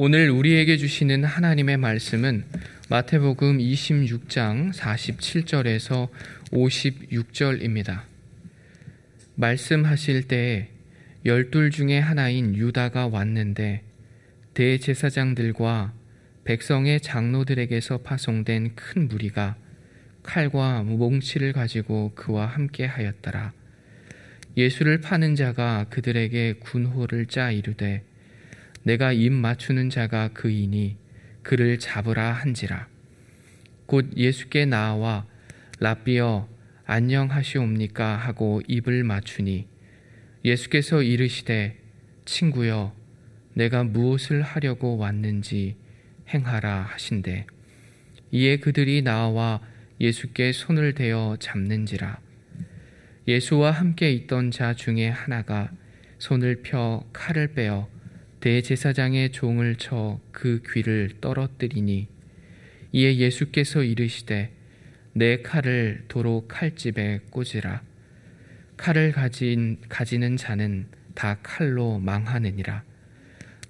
오늘 0.00 0.30
우리에게 0.30 0.76
주시는 0.76 1.24
하나님의 1.24 1.76
말씀은 1.76 2.44
마태복음 2.88 3.58
26장 3.58 4.72
47절에서 4.72 6.08
56절입니다. 6.52 8.02
말씀하실 9.34 10.28
때에 10.28 10.68
열둘 11.24 11.72
중에 11.72 11.98
하나인 11.98 12.54
유다가 12.54 13.08
왔는데 13.08 13.82
대제사장들과 14.54 15.92
백성의 16.44 17.00
장로들에게서 17.00 17.98
파송된 18.02 18.76
큰 18.76 19.08
무리가 19.08 19.56
칼과 20.22 20.84
몽치를 20.84 21.52
가지고 21.52 22.12
그와 22.14 22.46
함께 22.46 22.86
하였더라. 22.86 23.52
예수를 24.56 25.00
파는 25.00 25.34
자가 25.34 25.86
그들에게 25.90 26.60
군호를 26.60 27.26
짜 27.26 27.50
이르되 27.50 28.04
내가 28.88 29.12
입 29.12 29.34
맞추는 29.34 29.90
자가 29.90 30.28
그이니 30.28 30.96
그를 31.42 31.78
잡으라 31.78 32.32
한지라. 32.32 32.88
곧 33.84 34.16
예수께 34.16 34.64
나와 34.64 35.26
라비어 35.78 36.48
안녕하시옵니까? 36.86 38.16
하고 38.16 38.62
입을 38.66 39.04
맞추니 39.04 39.66
예수께서 40.42 41.02
이르시되 41.02 41.76
친구여 42.24 42.96
내가 43.52 43.84
무엇을 43.84 44.40
하려고 44.40 44.96
왔는지 44.96 45.76
행하라 46.32 46.88
하신대. 46.90 47.44
이에 48.30 48.56
그들이 48.56 49.02
나와 49.02 49.60
예수께 50.00 50.52
손을 50.52 50.94
대어 50.94 51.36
잡는지라. 51.38 52.20
예수와 53.26 53.70
함께 53.70 54.12
있던 54.12 54.50
자 54.50 54.72
중에 54.72 55.10
하나가 55.10 55.70
손을 56.18 56.62
펴 56.62 57.04
칼을 57.12 57.48
빼어 57.48 57.86
대제사장의 58.40 59.32
종을 59.32 59.76
쳐 59.76 60.20
그 60.38 60.62
귀를 60.72 61.10
떨어뜨리니 61.20 62.06
이에 62.92 63.16
예수께서 63.16 63.82
이르시되 63.82 64.52
내 65.12 65.42
칼을 65.42 66.04
도로 66.06 66.46
칼집에 66.46 67.22
꽂으라. 67.30 67.82
칼을 68.76 69.10
가진 69.10 69.78
가지는 69.88 70.36
자는 70.36 70.86
다 71.14 71.38
칼로 71.42 71.98
망하느니라. 71.98 72.84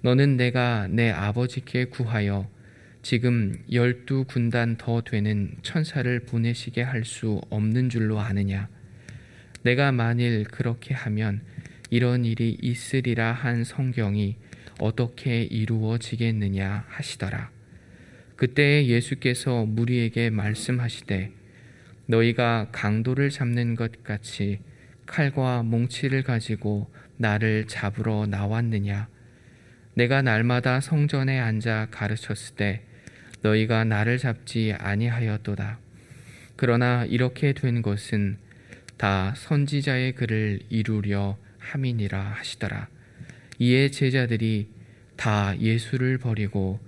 너는 0.01 0.37
내가 0.37 0.87
내 0.87 1.09
아버지께 1.09 1.85
구하여 1.85 2.47
지금 3.01 3.55
열두 3.71 4.25
군단 4.25 4.77
더 4.77 5.01
되는 5.01 5.55
천사를 5.63 6.19
보내시게 6.19 6.83
할 6.83 7.03
수 7.03 7.41
없는 7.49 7.89
줄로 7.89 8.19
아느냐? 8.19 8.69
내가 9.63 9.91
만일 9.91 10.43
그렇게 10.43 10.93
하면 10.93 11.41
이런 11.89 12.23
일이 12.25 12.55
있으리라 12.61 13.33
한 13.33 13.63
성경이 13.63 14.37
어떻게 14.79 15.43
이루어지겠느냐 15.43 16.85
하시더라. 16.87 17.51
그때 18.35 18.85
예수께서 18.85 19.65
무리에게 19.65 20.29
말씀하시되 20.29 21.31
너희가 22.05 22.69
강도를 22.71 23.29
잡는 23.29 23.75
것 23.75 24.03
같이 24.03 24.59
칼과 25.05 25.63
몽치를 25.63 26.23
가지고 26.23 26.91
나를 27.17 27.67
잡으러 27.67 28.25
나왔느냐? 28.25 29.09
내가 29.93 30.21
날마다 30.21 30.79
성전에 30.79 31.39
앉아 31.39 31.89
가르쳤을 31.91 32.55
때 32.55 32.83
너희가 33.41 33.83
나를 33.83 34.17
잡지 34.17 34.73
아니하였도다. 34.77 35.79
그러나 36.55 37.05
이렇게 37.05 37.53
된 37.53 37.81
것은 37.81 38.37
다 38.97 39.33
선지자의 39.35 40.13
글을 40.13 40.61
이루려 40.69 41.37
함이니라 41.57 42.19
하시더라. 42.19 42.87
이에 43.59 43.91
제자들이 43.91 44.69
다 45.17 45.57
예수를 45.59 46.17
버리고 46.17 46.79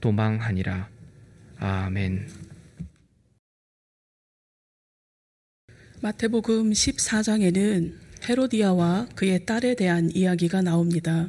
도망하니라. 0.00 0.88
아멘. 1.58 2.26
마태복음 6.02 6.72
14장에는 6.72 7.94
헤로디아와 8.28 9.08
그의 9.14 9.46
딸에 9.46 9.76
대한 9.76 10.10
이야기가 10.12 10.62
나옵니다. 10.62 11.28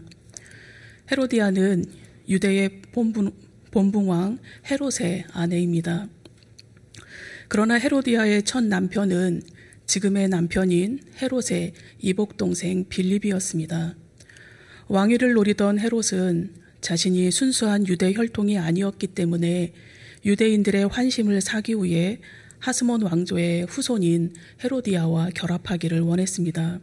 헤로디아는 1.11 1.85
유대의 2.27 2.81
본분, 2.91 3.31
본붕왕 3.71 4.39
헤롯의 4.69 5.25
아내입니다. 5.31 6.07
그러나 7.47 7.75
헤로디아의 7.75 8.43
첫 8.43 8.63
남편은 8.63 9.41
지금의 9.85 10.29
남편인 10.29 10.99
헤롯의 11.21 11.73
이복 11.99 12.37
동생 12.37 12.87
빌립이었습니다. 12.89 13.95
왕위를 14.89 15.33
노리던 15.33 15.79
헤롯은 15.79 16.49
자신이 16.81 17.29
순수한 17.29 17.87
유대 17.87 18.11
혈통이 18.11 18.57
아니었기 18.57 19.05
때문에 19.07 19.71
유대인들의 20.25 20.87
환심을 20.87 21.41
사기 21.41 21.75
위해 21.75 22.19
하스몬 22.57 23.03
왕조의 23.03 23.65
후손인 23.65 24.33
헤로디아와 24.63 25.29
결합하기를 25.35 26.01
원했습니다. 26.01 26.79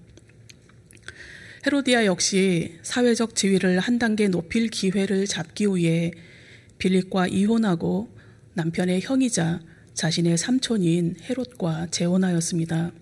헤로디아 1.67 2.06
역시 2.06 2.78
사회적 2.83 3.34
지위를 3.34 3.81
한 3.81 3.99
단계 3.99 4.28
높일 4.28 4.69
기회를 4.69 5.27
잡기 5.27 5.67
위해 5.67 6.12
빌립과 6.78 7.27
이혼하고 7.27 8.09
남편의 8.55 9.00
형이자 9.03 9.61
자신의 9.94 10.38
삼촌인 10.38 11.17
헤롯과 11.28 11.88
재혼하였습니다. 11.91 12.93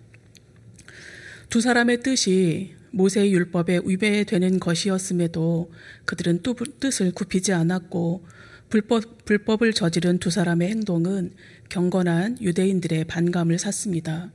두 1.50 1.60
사람의 1.60 2.00
뜻이 2.00 2.74
모세의 2.94 3.32
율법에 3.32 3.80
위배되는 3.84 4.60
것이었음에도 4.60 5.70
그들은 6.04 6.40
뜻을 6.80 7.12
굽히지 7.12 7.52
않았고 7.52 8.24
불법, 8.70 9.24
불법을 9.24 9.72
저지른 9.72 10.18
두 10.18 10.30
사람의 10.30 10.68
행동은 10.68 11.32
경건한 11.68 12.38
유대인들의 12.40 13.04
반감을 13.04 13.58
샀습니다. 13.58 14.32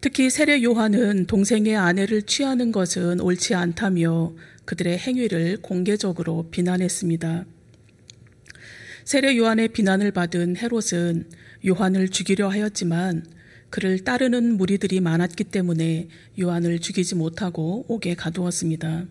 특히 0.00 0.30
세례 0.30 0.62
요한은 0.62 1.26
동생의 1.26 1.76
아내를 1.76 2.22
취하는 2.22 2.72
것은 2.72 3.20
옳지 3.20 3.54
않다며 3.54 4.34
그들의 4.64 4.98
행위를 4.98 5.58
공개적으로 5.60 6.48
비난했습니다. 6.50 7.44
세례 9.04 9.36
요한의 9.36 9.68
비난을 9.68 10.12
받은 10.12 10.56
헤롯은 10.56 11.28
요한을 11.66 12.08
죽이려 12.08 12.48
하였지만 12.48 13.24
그를 13.70 14.00
따르는 14.00 14.56
무리들이 14.56 15.00
많았기 15.00 15.44
때문에 15.44 16.08
요한을 16.40 16.80
죽이지 16.80 17.14
못하고 17.14 17.84
옥에 17.88 18.14
가두었습니다. 18.14 19.06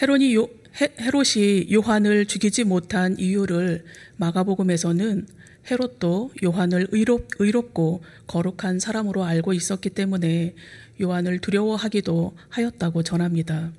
헤롯이, 0.00 0.34
요, 0.34 0.48
헤롯이 0.80 1.72
요한을 1.72 2.26
죽이지 2.26 2.64
못한 2.64 3.18
이유를 3.18 3.84
마가복음에서는 4.18 5.26
헤롯도 5.70 6.32
요한을 6.44 6.88
의롭, 6.90 7.28
의롭고 7.38 8.02
거룩한 8.26 8.78
사람으로 8.78 9.24
알고 9.24 9.54
있었기 9.54 9.90
때문에 9.90 10.54
요한을 11.00 11.38
두려워하기도 11.38 12.36
하였다고 12.50 13.02
전합니다. 13.02 13.72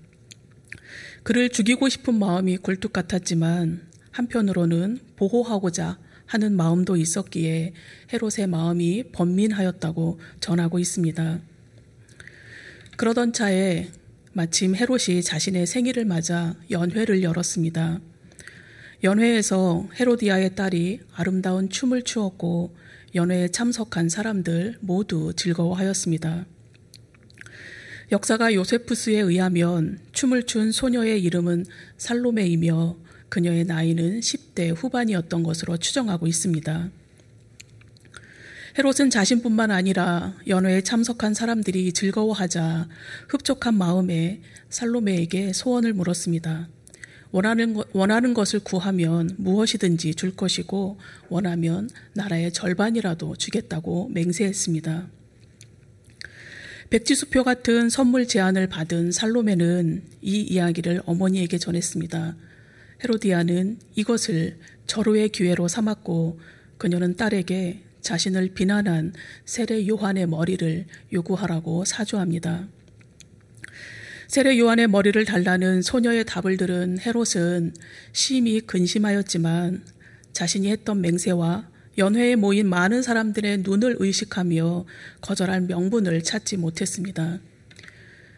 그를 1.21 1.49
죽이고 1.49 1.89
싶은 1.89 2.17
마음이 2.17 2.57
굴뚝 2.57 2.91
같았지만 2.93 3.81
한편으로는 4.11 4.99
보호하고자 5.15 5.99
하는 6.25 6.55
마음도 6.55 6.95
있었기에 6.97 7.73
헤롯의 8.13 8.47
마음이 8.47 9.11
번민하였다고 9.11 10.19
전하고 10.39 10.79
있습니다. 10.79 11.39
그러던 12.97 13.33
차에 13.33 13.89
마침 14.33 14.75
헤롯이 14.75 15.21
자신의 15.23 15.65
생일을 15.65 16.05
맞아 16.05 16.55
연회를 16.71 17.23
열었습니다. 17.23 17.99
연회에서 19.03 19.87
헤로디아의 19.99 20.55
딸이 20.55 20.99
아름다운 21.13 21.69
춤을 21.69 22.03
추었고 22.03 22.75
연회에 23.13 23.49
참석한 23.49 24.09
사람들 24.09 24.77
모두 24.81 25.33
즐거워하였습니다. 25.35 26.45
역사가 28.11 28.53
요세푸스에 28.53 29.19
의하면 29.19 29.99
춤을 30.11 30.43
춘 30.43 30.71
소녀의 30.71 31.21
이름은 31.23 31.65
살로메이며 31.97 32.97
그녀의 33.35 33.65
나이는 33.65 34.21
10대 34.21 34.73
후반이었던 34.73 35.43
것으로 35.43 35.75
추정하고 35.75 36.25
있습니다. 36.25 36.89
헤롯은 38.77 39.09
자신뿐만 39.09 39.71
아니라 39.71 40.37
연회에 40.47 40.79
참석한 40.83 41.33
사람들이 41.33 41.91
즐거워하자 41.91 42.87
흡족한 43.27 43.73
마음에 43.73 44.39
살로메에게 44.69 45.51
소원을 45.51 45.91
물었습니다. 45.91 46.69
원하는, 47.31 47.75
원하는 47.91 48.33
것을 48.33 48.61
구하면 48.61 49.29
무엇이든지 49.35 50.15
줄 50.15 50.33
것이고 50.33 50.97
원하면 51.27 51.89
나라의 52.13 52.53
절반이라도 52.53 53.35
주겠다고 53.35 54.11
맹세했습니다. 54.13 55.09
백지수표 56.89 57.43
같은 57.43 57.89
선물 57.89 58.29
제안을 58.29 58.67
받은 58.67 59.11
살로메는 59.11 60.03
이 60.21 60.39
이야기를 60.39 61.01
어머니에게 61.05 61.57
전했습니다. 61.57 62.37
헤로디아는 63.05 63.77
이것을 63.93 64.57
절호의 64.87 65.29
기회로 65.29 65.67
삼았고 65.67 66.39
그녀는 66.79 67.15
딸에게 67.15 67.83
자신을 68.01 68.49
비난한 68.55 69.13
세례 69.45 69.87
요한의 69.87 70.25
머리를 70.27 70.85
요구하라고 71.13 71.85
사주합니다. 71.85 72.67
세례 74.27 74.57
요한의 74.57 74.87
머리를 74.87 75.23
달라는 75.23 75.83
소녀의 75.83 76.25
답을 76.25 76.57
들은 76.57 76.97
헤롯은 76.99 77.75
심히 78.11 78.59
근심하였지만 78.61 79.83
자신이 80.33 80.71
했던 80.71 80.99
맹세와 81.01 81.69
연회에 81.99 82.35
모인 82.35 82.67
많은 82.67 83.03
사람들의 83.03 83.59
눈을 83.59 83.97
의식하며 83.99 84.85
거절할 85.21 85.61
명분을 85.61 86.23
찾지 86.23 86.57
못했습니다. 86.57 87.39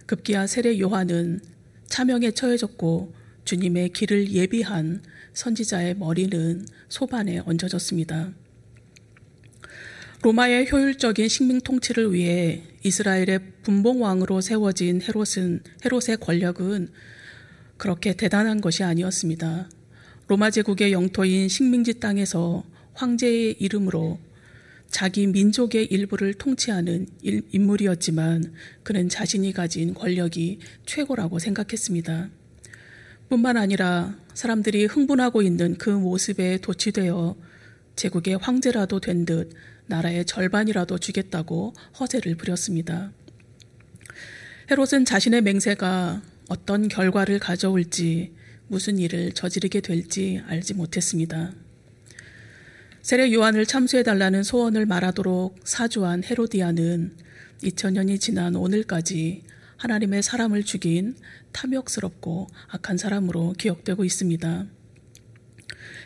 급기야 0.07 0.45
세례 0.45 0.77
요한은 0.77 1.39
차명에 1.87 2.31
처해졌고 2.31 3.26
주님의 3.47 3.93
길을 3.93 4.33
예비한 4.33 5.01
선지자의 5.31 5.95
머리는 5.95 6.65
소반에 6.89 7.39
얹어졌습니다. 7.45 8.33
로마의 10.21 10.69
효율적인 10.69 11.29
식민 11.29 11.61
통치를 11.61 12.13
위해 12.13 12.63
이스라엘의 12.83 13.39
분봉왕으로 13.63 14.41
세워진 14.41 15.01
헤롯은 15.01 15.61
헤롯의 15.85 16.17
권력은 16.19 16.89
그렇게 17.77 18.13
대단한 18.17 18.59
것이 18.59 18.83
아니었습니다. 18.83 19.69
로마 20.27 20.51
제국의 20.51 20.91
영토인 20.91 21.47
식민지 21.47 22.01
땅에서 22.01 22.65
황제의 22.95 23.55
이름으로 23.59 24.19
자기 24.89 25.25
민족의 25.25 25.85
일부를 25.85 26.33
통치하는 26.33 27.07
인물이었지만 27.21 28.53
그는 28.83 29.07
자신이 29.07 29.53
가진 29.53 29.93
권력이 29.93 30.59
최고라고 30.85 31.39
생각했습니다. 31.39 32.29
뿐만 33.29 33.57
아니라 33.57 34.15
사람들이 34.33 34.85
흥분하고 34.85 35.41
있는 35.41 35.77
그 35.77 35.89
모습에 35.89 36.57
도취되어 36.59 37.35
제국의 37.95 38.37
황제라도 38.37 38.99
된 38.99 39.25
듯 39.25 39.51
나라의 39.87 40.25
절반이라도 40.25 40.97
주겠다고 40.97 41.73
허세를 41.99 42.35
부렸습니다. 42.35 43.11
헤롯은 44.69 45.05
자신의 45.05 45.41
맹세가 45.41 46.21
어떤 46.49 46.87
결과를 46.87 47.39
가져올지 47.39 48.33
무슨 48.67 48.99
일을 48.99 49.31
저지르게 49.31 49.79
될지 49.79 50.41
알지 50.45 50.73
못했습니다. 50.73 51.53
세례 53.01 53.31
요한을 53.31 53.65
참수해달라는 53.65 54.43
소원을 54.43 54.85
말하도록 54.85 55.55
사주한 55.63 56.23
헤로디아는 56.25 57.15
2000년이 57.63 58.19
지난 58.19 58.55
오늘까지 58.55 59.43
하나님의 59.77 60.23
사람을 60.23 60.63
죽인 60.63 61.15
탐욕스럽고 61.53 62.47
악한 62.69 62.97
사람으로 62.97 63.53
기억되고 63.53 64.03
있습니다. 64.03 64.65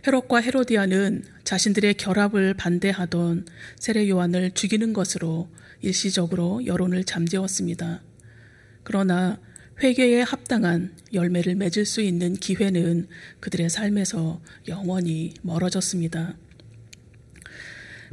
헤롯과 0.08 0.42
헤로디아는 0.42 1.24
자신들의 1.44 1.96
결합을 1.96 2.54
반대하던 2.56 3.46
세례 3.78 4.10
요한을 4.10 4.52
죽이는 4.52 4.94
것으로 4.94 5.50
일시적으로 5.82 6.66
여론을 6.66 7.04
잠재웠습니다. 7.04 8.02
그러나 8.84 9.40
회개에 9.82 10.22
합당한 10.22 10.96
열매를 11.14 11.56
맺을 11.56 11.86
수 11.86 12.02
있는 12.02 12.36
기회는 12.36 13.08
그들의 13.40 13.70
삶에서 13.70 14.42
영원히 14.68 15.34
멀어졌습니다. 15.42 16.36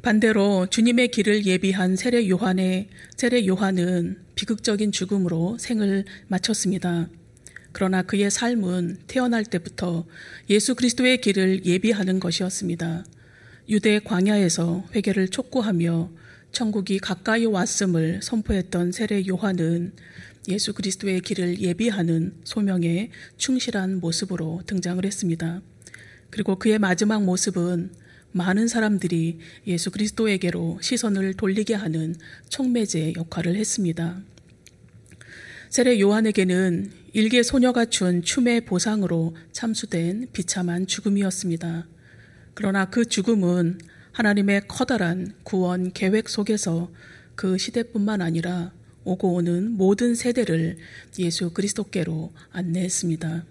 반대로 0.03 0.67
주님의 0.71 1.09
길을 1.09 1.45
예비한 1.45 1.97
세례 1.97 2.29
요한의 2.29 2.89
세례 3.17 3.45
요한은 3.47 4.19
비극적인 4.37 4.93
죽음으로 4.93 5.59
생을 5.59 6.05
마쳤습니다. 6.29 7.09
그러나 7.73 8.03
그의 8.03 8.31
삶은 8.31 8.99
태어날 9.09 9.45
때부터 9.45 10.07
예수 10.51 10.77
그리스도의 10.77 11.21
길을 11.21 11.67
예비하는 11.67 12.21
것이었습니다. 12.21 13.05
유대 13.69 13.99
광야에서 13.99 14.85
회개를 14.95 15.29
촉구하며 15.29 16.11
천국이 16.53 17.01
가까이 17.01 17.45
왔음을 17.45 18.21
선포했던 18.23 18.93
세례 18.93 19.27
요한은 19.27 19.95
예수 20.49 20.75
그리스도의 20.75 21.21
길을 21.23 21.61
예비하는 21.61 22.35
소명에 22.45 23.11
충실한 23.37 23.99
모습으로 23.99 24.63
등장을 24.65 25.05
했습니다. 25.05 25.61
그리고 26.31 26.57
그의 26.57 26.79
마지막 26.79 27.25
모습은 27.25 27.91
많은 28.33 28.69
사람들이 28.69 29.39
예수 29.67 29.91
그리스도에게로 29.91 30.79
시선을 30.81 31.35
돌리게 31.35 31.75
하는 31.75 32.15
촉매제 32.49 33.15
역할을 33.17 33.57
했습니다. 33.57 34.21
세례 35.71 36.01
요한에게는 36.01 36.91
일개 37.13 37.43
소녀가 37.43 37.85
준 37.85 38.23
춤의 38.23 38.63
보상으로 38.63 39.37
참수된 39.53 40.29
비참한 40.33 40.87
죽음이었습니다. 40.87 41.87
그러나 42.55 42.91
그 42.91 43.05
죽음은 43.05 43.79
하나님의 44.13 44.63
커다란 44.69 45.35
구원 45.43 45.93
계획 45.93 46.29
속에서 46.29 46.91
그 47.35 47.57
시대뿐만 47.57 48.21
아니라 48.21 48.73
오고 49.05 49.35
오는 49.35 49.71
모든 49.71 50.15
세대를 50.15 50.77
예수 51.19 51.51
그리스도께로 51.51 52.33
안내했습니다. 52.51 53.45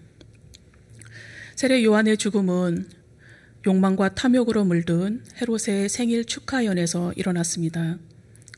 세례 1.56 1.82
요한의 1.82 2.16
죽음은 2.16 2.97
욕망과 3.66 4.14
탐욕으로 4.14 4.64
물든 4.64 5.22
헤롯의 5.40 5.88
생일 5.88 6.24
축하연에서 6.24 7.12
일어났습니다. 7.16 7.98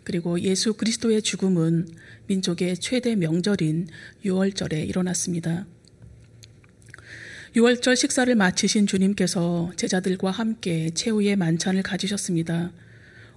그리고 0.04 0.40
예수 0.40 0.74
그리스도의 0.74 1.22
죽음은 1.22 1.88
민족의 2.26 2.76
최대 2.78 3.14
명절인 3.16 3.88
6월절에 4.24 4.88
일어났습니다. 4.88 5.66
6월절 7.56 7.96
식사를 7.96 8.32
마치신 8.34 8.86
주님께서 8.86 9.72
제자들과 9.76 10.30
함께 10.30 10.90
최후의 10.94 11.36
만찬을 11.36 11.82
가지셨습니다. 11.82 12.72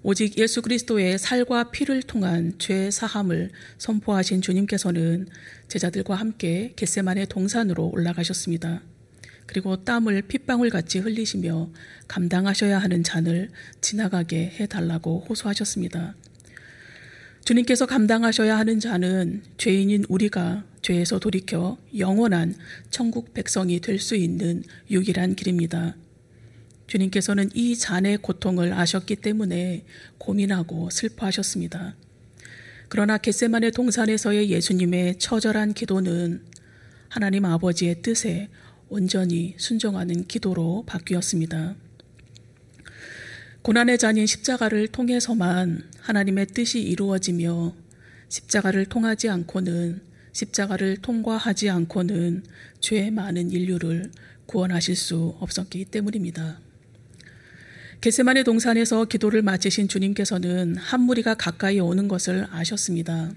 오직 0.04 0.38
예수 0.38 0.62
그리스도의 0.62 1.18
살과 1.18 1.72
피를 1.72 2.04
통한 2.04 2.54
죄 2.60 2.92
사함을 2.92 3.52
선포하신 3.78 4.42
주님께서는 4.42 5.28
제자들과 5.70 6.16
함께 6.16 6.74
겟세만의 6.76 7.28
동산으로 7.28 7.88
올라가셨습니다. 7.88 8.82
그리고 9.46 9.84
땀을 9.84 10.24
핏방울 10.24 10.70
같이 10.70 11.00
흘리시며 11.00 11.70
감당하셔야 12.08 12.80
하는 12.80 13.04
잔을 13.04 13.50
지나가게 13.82 14.56
해달라고 14.60 15.26
호소하셨습니다. 15.30 16.16
주님께서 17.46 17.86
감당하셔야 17.86 18.58
하는 18.58 18.80
잔은 18.80 19.44
죄인인 19.58 20.06
우리가 20.08 20.64
죄에서 20.82 21.20
돌이켜 21.20 21.78
영원한 21.98 22.56
천국 22.90 23.34
백성이 23.34 23.80
될 23.80 24.00
수 24.00 24.16
있는 24.16 24.64
유일한 24.90 25.36
길입니다. 25.36 25.96
주님께서는 26.88 27.50
이 27.54 27.76
잔의 27.76 28.18
고통을 28.18 28.74
아셨기 28.74 29.18
때문에 29.18 29.84
고민하고 30.18 30.90
슬퍼하셨습니다. 30.90 31.96
그러나 32.90 33.18
겟세만의 33.18 33.72
동산에서의 33.72 34.50
예수님의 34.52 35.18
처절한 35.18 35.74
기도는 35.74 36.44
하나님 37.10 37.46
아버지의 37.46 38.02
뜻에 38.02 38.50
온전히 38.94 39.56
순종하는 39.58 40.28
기도로 40.28 40.84
바뀌었습니다. 40.86 41.76
고난의 43.64 43.98
잔인 43.98 44.28
십자가를 44.28 44.88
통해서만 44.88 45.90
하나님의 46.00 46.46
뜻이 46.48 46.80
이루어지며 46.80 47.74
십자가를 48.30 48.86
통하지 48.86 49.30
않고는 49.30 50.00
십자가를 50.32 50.98
통과하지 50.98 51.72
않고는 51.72 52.44
죄 52.82 53.10
많은 53.10 53.50
인류를 53.50 54.12
구원하실 54.46 54.96
수 54.96 55.36
없었기 55.40 55.86
때문입니다. 55.86 56.60
게세만의 58.02 58.44
동산에서 58.44 59.06
기도를 59.06 59.42
마치신 59.42 59.88
주님께서는 59.88 60.76
한 60.76 61.02
무리가 61.02 61.34
가까이 61.34 61.80
오는 61.80 62.08
것을 62.08 62.46
아셨습니다. 62.52 63.32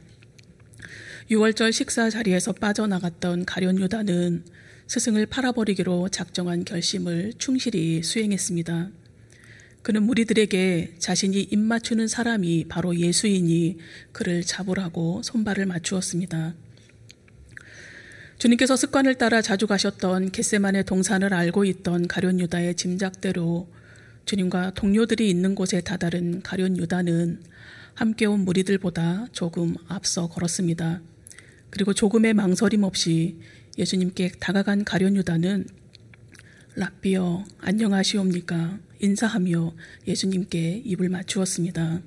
6월절 1.31 1.73
식사 1.73 2.11
자리에서 2.11 2.53
빠져나갔던 2.53 3.47
가련 3.47 3.79
유다는 3.79 4.45
스승을 4.89 5.27
팔아버리기로 5.27 6.11
작정한 6.11 6.65
결심을 6.65 7.33
충실히 7.39 8.03
수행했습니다. 8.03 8.91
그는 9.83 10.03
무리들에게 10.05 10.95
자신이 10.99 11.43
입맞추는 11.43 12.09
사람이 12.09 12.67
바로 12.69 12.97
예수이니 12.97 13.79
그를 14.13 14.43
잡으라고 14.43 15.23
손발을 15.23 15.67
맞추었습니다. 15.67 16.55
주님께서 18.39 18.77
습관을 18.77 19.17
따라 19.17 19.41
자주 19.43 19.67
가셨던 19.67 20.31
겟세만의 20.31 20.85
동산을 20.85 21.33
알고 21.35 21.65
있던 21.65 22.07
가련 22.07 22.39
유다의 22.39 22.77
짐작대로 22.77 23.69
주님과 24.25 24.75
동료들이 24.75 25.29
있는 25.31 25.55
곳에 25.55 25.81
다다른 25.81 26.43
가련 26.43 26.77
유다는 26.77 27.43
함께 27.95 28.27
온 28.27 28.41
무리들보다 28.41 29.29
조금 29.33 29.75
앞서 29.89 30.29
걸었습니다. 30.29 31.01
그리고 31.71 31.95
조금의 31.95 32.35
망설임 32.35 32.83
없이 32.83 33.39
예수님께 33.79 34.33
다가간 34.41 34.85
가련 34.85 35.17
유다는 35.17 35.67
랍비어 36.75 37.45
안녕하시옵니까 37.59 38.79
인사하며 39.01 39.75
예수님께 40.07 40.83
입을 40.85 41.09
맞추었습니다. 41.09 42.01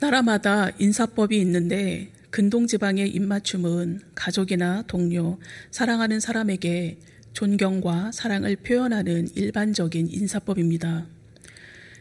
나라마다 0.00 0.70
인사법이 0.78 1.38
있는데 1.40 2.12
근동 2.30 2.66
지방의 2.66 3.10
입맞춤은 3.10 4.00
가족이나 4.14 4.82
동료, 4.86 5.38
사랑하는 5.70 6.18
사람에게 6.20 6.98
존경과 7.32 8.12
사랑을 8.12 8.56
표현하는 8.56 9.28
일반적인 9.34 10.08
인사법입니다. 10.10 11.06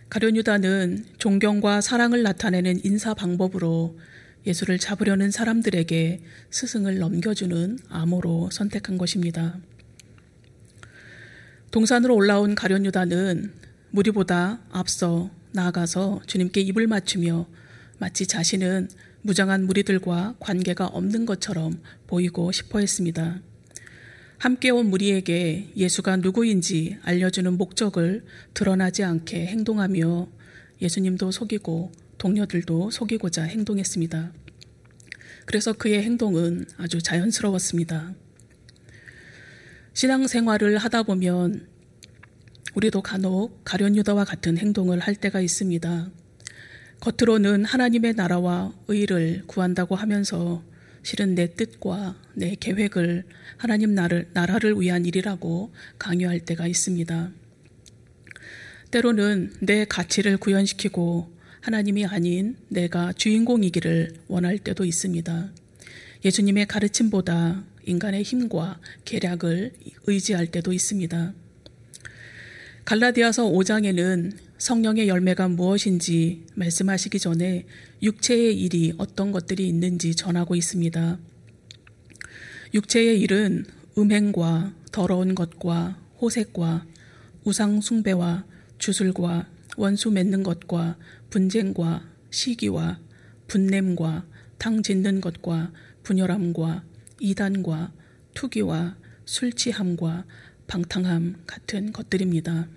가룟 0.09 0.35
유다는 0.35 1.05
존경과 1.17 1.81
사랑을 1.81 2.21
나타내는 2.23 2.83
인사 2.83 3.13
방법으로 3.13 3.97
예수를 4.45 4.77
잡으려는 4.77 5.31
사람들에게 5.31 6.21
스승을 6.49 6.99
넘겨주는 6.99 7.79
암호로 7.89 8.49
선택한 8.51 8.97
것입니다. 8.97 9.57
동산으로 11.71 12.15
올라온 12.15 12.55
가련 12.55 12.85
유다는 12.85 13.53
무리보다 13.91 14.59
앞서 14.71 15.31
나아가서 15.53 16.21
주님께 16.27 16.61
입을 16.61 16.87
맞추며 16.87 17.47
마치 17.99 18.27
자신은 18.27 18.89
무장한 19.21 19.65
무리들과 19.65 20.35
관계가 20.39 20.87
없는 20.87 21.25
것처럼 21.25 21.79
보이고 22.07 22.51
싶어 22.51 22.79
했습니다. 22.79 23.41
함께 24.37 24.69
온 24.71 24.87
무리에게 24.89 25.69
예수가 25.77 26.17
누구인지 26.17 26.97
알려주는 27.03 27.57
목적을 27.57 28.25
드러나지 28.53 29.03
않게 29.03 29.45
행동하며 29.45 30.27
예수님도 30.81 31.31
속이고 31.31 31.91
동료들도 32.23 32.89
속이고자 32.89 33.43
행동했습니다. 33.43 34.31
그래서 35.45 35.73
그의 35.73 36.01
행동은 36.03 36.65
아주 36.77 37.01
자연스러웠습니다. 37.01 38.13
신앙생활을 39.91 40.77
하다 40.77 41.03
보면 41.03 41.67
우리도 42.75 43.01
간혹 43.01 43.65
가련 43.65 43.97
유다와 43.97 44.23
같은 44.23 44.57
행동을 44.57 44.99
할 44.99 45.15
때가 45.15 45.41
있습니다. 45.41 46.11
겉으로는 47.01 47.65
하나님의 47.65 48.13
나라와 48.13 48.73
의를 48.87 49.43
구한다고 49.45 49.95
하면서 49.95 50.63
실은 51.03 51.35
내 51.35 51.53
뜻과 51.53 52.15
내 52.35 52.55
계획을 52.55 53.25
하나님 53.57 53.93
나를, 53.93 54.29
나라를 54.31 54.79
위한 54.79 55.05
일이라고 55.05 55.73
강요할 55.99 56.39
때가 56.39 56.67
있습니다. 56.67 57.31
때로는 58.91 59.51
내 59.59 59.83
가치를 59.83 60.37
구현시키고 60.37 61.32
하나님이 61.63 62.05
아닌 62.05 62.57
내가 62.67 63.13
주인공이기를 63.13 64.15
원할 64.27 64.59
때도 64.59 64.83
있습니다. 64.83 65.49
예수님의 66.25 66.65
가르침보다 66.65 67.63
인간의 67.85 68.23
힘과 68.23 68.81
계략을 69.05 69.71
의지할 70.05 70.47
때도 70.47 70.73
있습니다. 70.73 71.33
갈라디아서 72.83 73.45
5장에는 73.45 74.33
성령의 74.57 75.07
열매가 75.07 75.47
무엇인지 75.47 76.47
말씀하시기 76.55 77.17
전에 77.17 77.63
육체의 78.01 78.59
일이 78.59 78.93
어떤 78.97 79.31
것들이 79.31 79.65
있는지 79.65 80.15
전하고 80.15 80.55
있습니다. 80.55 81.17
육체의 82.73 83.21
일은 83.21 83.65
음행과 83.97 84.73
더러운 84.91 85.33
것과 85.33 85.97
호색과 86.19 86.85
우상 87.45 87.79
숭배와 87.79 88.43
주술과 88.79 89.47
원수 89.77 90.11
맺는 90.11 90.43
것과 90.43 90.97
분쟁과 91.33 92.07
시기와 92.29 92.99
분냄과 93.47 94.23
당 94.59 94.83
짓는 94.83 95.19
것과 95.19 95.73
분열함과 96.03 96.83
이단과 97.19 97.91
투기와 98.35 98.95
술 99.25 99.51
취함과 99.51 100.25
방탕함 100.67 101.41
같은 101.47 101.91
것들입니다. 101.91 102.67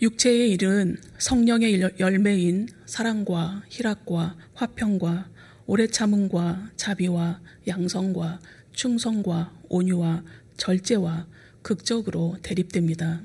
육체의 0.00 0.52
일은 0.52 0.96
성령의 1.18 1.98
열매인 2.00 2.68
사랑과 2.86 3.62
희락과 3.68 4.38
화평과 4.54 5.28
오래 5.66 5.86
참음과 5.86 6.70
자비와 6.76 7.42
양성과 7.68 8.40
충성과 8.72 9.52
온유와 9.68 10.24
절제와 10.56 11.26
극적으로 11.60 12.38
대립됩니다. 12.42 13.20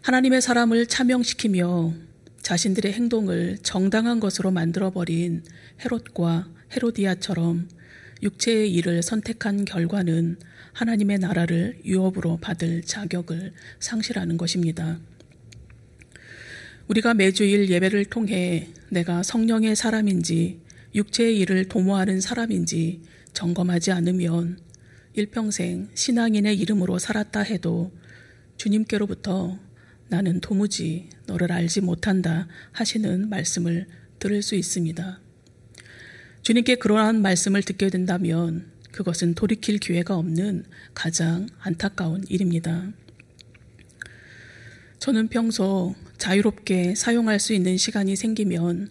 하나님의 0.00 0.40
사람을 0.40 0.86
차명시키며 0.86 2.07
자신들의 2.42 2.92
행동을 2.92 3.58
정당한 3.62 4.20
것으로 4.20 4.50
만들어버린 4.50 5.42
헤롯과 5.84 6.48
헤로디아처럼 6.72 7.68
육체의 8.22 8.72
일을 8.72 9.02
선택한 9.02 9.64
결과는 9.64 10.38
하나님의 10.72 11.18
나라를 11.18 11.80
유업으로 11.84 12.38
받을 12.38 12.82
자격을 12.82 13.52
상실하는 13.80 14.36
것입니다. 14.36 14.98
우리가 16.88 17.14
매주일 17.14 17.68
예배를 17.68 18.06
통해 18.06 18.68
내가 18.90 19.22
성령의 19.22 19.76
사람인지 19.76 20.60
육체의 20.94 21.38
일을 21.40 21.68
도모하는 21.68 22.20
사람인지 22.20 23.02
점검하지 23.34 23.92
않으면 23.92 24.58
일평생 25.12 25.90
신앙인의 25.94 26.58
이름으로 26.58 26.98
살았다 26.98 27.40
해도 27.40 27.92
주님께로부터 28.56 29.58
나는 30.08 30.40
도무지 30.40 31.10
너를 31.26 31.52
알지 31.52 31.82
못한다 31.82 32.48
하시는 32.72 33.28
말씀을 33.28 33.86
들을 34.18 34.42
수 34.42 34.54
있습니다. 34.54 35.20
주님께 36.42 36.76
그러한 36.76 37.20
말씀을 37.20 37.62
듣게 37.62 37.90
된다면 37.90 38.70
그것은 38.92 39.34
돌이킬 39.34 39.78
기회가 39.78 40.16
없는 40.16 40.64
가장 40.94 41.46
안타까운 41.60 42.24
일입니다. 42.28 42.90
저는 44.98 45.28
평소 45.28 45.94
자유롭게 46.16 46.94
사용할 46.94 47.38
수 47.38 47.52
있는 47.52 47.76
시간이 47.76 48.16
생기면 48.16 48.90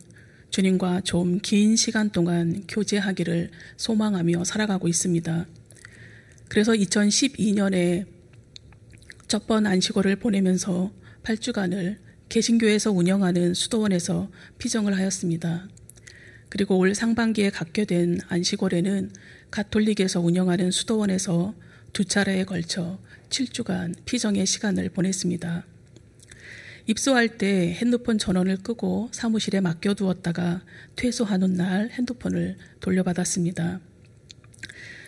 주님과 0.51 1.01
좀 1.01 1.39
긴 1.41 1.75
시간 1.75 2.09
동안 2.09 2.63
교제하기를 2.67 3.51
소망하며 3.75 4.43
살아가고 4.45 4.88
있습니다. 4.88 5.45
그래서 6.47 6.71
2012년에 6.71 8.05
첫 9.27 9.45
번 9.45 9.67
안식월을 9.67 10.15
보내면서 10.17 10.91
8주간을 11.27 11.98
개신교에서 12.29 12.91
운영하는 12.91 13.53
수도원에서 13.53 14.29
피정을 14.57 14.96
하였습니다. 14.98 15.67
그리고 16.50 16.77
올 16.77 16.96
상반기에 16.96 17.50
갖게 17.50 17.84
된 17.84 18.19
안식월에는 18.29 19.12
가톨릭에서 19.51 20.22
운영하는 20.22 20.72
수도원에서 20.72 21.53
두 21.91 22.05
차례에 22.05 22.46
걸쳐 22.46 23.00
7주간 23.29 23.96
피정의 24.05 24.46
시간을 24.46 24.89
보냈습니다. 24.89 25.65
입소할 26.86 27.38
때 27.38 27.74
핸드폰 27.74 28.17
전원을 28.17 28.57
끄고 28.63 29.10
사무실에 29.12 29.60
맡겨두었다가 29.60 30.63
퇴소하는 30.96 31.55
날 31.55 31.89
핸드폰을 31.91 32.55
돌려받았습니다. 32.79 33.81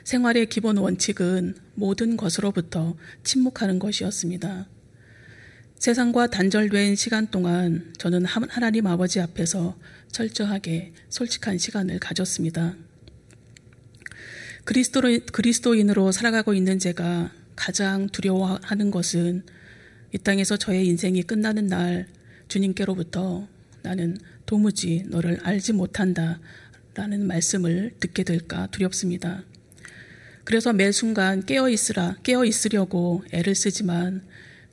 생활의 0.04 0.48
기본 0.48 0.78
원칙은 0.78 1.56
모든 1.76 2.18
것으로부터 2.18 2.98
침묵하는 3.24 3.80
것이었습니다. 3.80 4.68
세상과 5.80 6.28
단절된 6.28 6.98
시간 6.98 7.28
동안 7.28 7.94
저는 7.98 8.26
하나님 8.26 8.86
아버지 8.86 9.22
앞에서 9.22 9.78
철저하게 10.12 10.92
솔직한 11.08 11.58
시간을 11.58 12.00
가졌습니다. 12.00 12.76
그리스도인으로 14.66 16.12
살아가고 16.12 16.54
있는 16.54 16.80
제가 16.80 17.32
가장 17.56 18.10
두려워하는 18.10 18.92
것은 18.92 19.46
이 20.14 20.18
땅에서 20.18 20.58
저의 20.58 20.86
인생이 20.86 21.24
끝나는 21.24 21.68
날 21.68 22.08
주님께로부터 22.50 23.48
나는 23.82 24.18
도무지 24.46 25.06
너를 25.08 25.40
알지 25.44 25.72
못한다 25.72 26.42
라는 26.94 27.26
말씀을 27.26 27.94
듣게 28.02 28.24
될까 28.24 28.68
두렵습니다. 28.68 29.46
그래서 30.44 30.74
매 30.74 30.92
순간 30.92 31.46
깨어 31.46 31.70
있으라, 31.70 32.18
깨어 32.24 32.44
있으려고 32.44 33.24
애를 33.32 33.56
쓰지만 33.56 34.28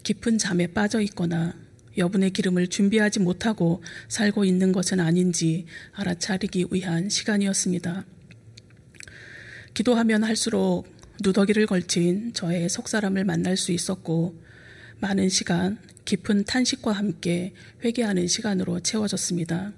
깊은 0.07 0.39
잠에 0.39 0.69
빠져 0.69 1.01
있거나 1.01 1.53
여분의 1.99 2.31
기름을 2.31 2.69
준비하지 2.69 3.19
못하고 3.19 3.83
살고 4.07 4.45
있는 4.45 4.71
것은 4.71 5.01
아닌지 5.01 5.67
알아차리기 5.95 6.67
위한 6.71 7.09
시간이었습니다. 7.09 8.05
기도하면 9.75 10.23
할수록 10.23 10.85
누더기를 11.25 11.67
걸친 11.67 12.33
저의 12.35 12.69
속사람을 12.69 13.25
만날 13.25 13.57
수 13.57 13.73
있었고 13.73 14.41
많은 15.01 15.29
시간 15.29 15.77
깊은 16.05 16.45
탄식과 16.45 16.93
함께 16.93 17.53
회개하는 17.85 18.29
시간으로 18.29 18.79
채워졌습니다. 18.79 19.73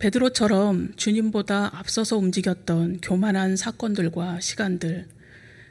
베드로처럼 0.00 0.94
주님보다 0.96 1.78
앞서서 1.78 2.18
움직였던 2.18 3.02
교만한 3.02 3.56
사건들과 3.56 4.40
시간들, 4.40 5.06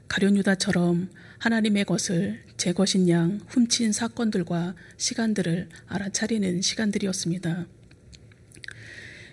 가룟유다처럼 0.08 1.10
하나님의 1.40 1.86
것을 1.86 2.40
제 2.58 2.74
것인 2.74 3.08
양 3.10 3.40
훔친 3.48 3.92
사건들과 3.92 4.76
시간들을 4.98 5.70
알아차리는 5.88 6.62
시간들이었습니다. 6.62 7.68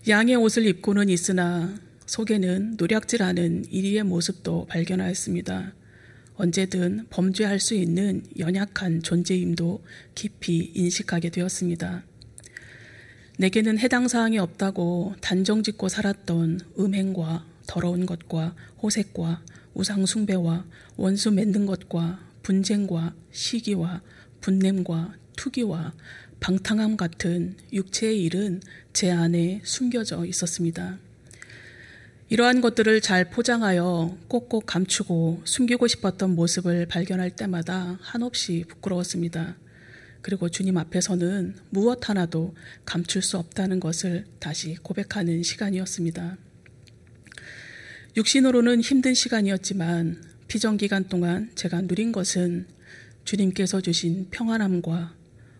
양의 0.09 0.37
옷을 0.37 0.67
입고는 0.67 1.09
있으나 1.09 1.75
속에는 2.07 2.77
노략질하는 2.77 3.65
이리의 3.71 4.03
모습도 4.03 4.67
발견하였습니다. 4.67 5.73
언제든 6.37 7.07
범죄할 7.11 7.61
수 7.61 7.75
있는 7.75 8.23
연약한 8.39 9.03
존재임도 9.03 9.83
깊이 10.15 10.73
인식하게 10.75 11.31
되었습니다. 11.31 12.05
내게는 13.39 13.79
해당 13.79 14.09
사항이 14.09 14.39
없다고 14.39 15.15
단정 15.21 15.63
짓고 15.63 15.89
살았던 15.89 16.61
음행과 16.79 17.47
더러운 17.67 18.05
것과 18.05 18.55
호색과 18.83 19.43
우상숭배와 19.75 20.65
원수 20.97 21.31
맺는 21.31 21.67
것과 21.67 22.21
분쟁과 22.43 23.15
시기와 23.33 24.03
분냄과 24.41 25.15
투기와 25.37 25.93
방탕함 26.41 26.97
같은 26.97 27.57
육체의 27.73 28.23
일은 28.23 28.61
제 28.93 29.11
안에 29.11 29.61
숨겨져 29.65 30.25
있었습니다. 30.27 30.99
이러한 32.29 32.61
것들을 32.61 33.01
잘 33.01 33.31
포장하여 33.31 34.17
꼭꼭 34.29 34.67
감추고 34.67 35.43
숨기고 35.45 35.87
싶었던 35.87 36.35
모습을 36.35 36.87
발견할 36.87 37.31
때마다 37.31 37.99
한없이 38.01 38.65
부끄러웠습니다. 38.69 39.57
그리고 40.21 40.49
주님 40.49 40.79
앞에서는 40.79 41.55
무엇 41.69 42.09
하나도 42.09 42.55
감출 42.85 43.21
수 43.21 43.37
없다는 43.37 43.79
것을 43.79 44.25
다시 44.39 44.75
고백하는 44.77 45.43
시간이었습니다. 45.43 46.39
육신으로는 48.17 48.81
힘든 48.81 49.13
시간이었지만 49.13 50.23
피정 50.47 50.77
기간 50.77 51.09
동안 51.09 51.51
제가 51.57 51.81
누린 51.81 52.13
것은 52.13 52.65
주님께서 53.25 53.81
주신 53.81 54.29
평안함과 54.31 55.17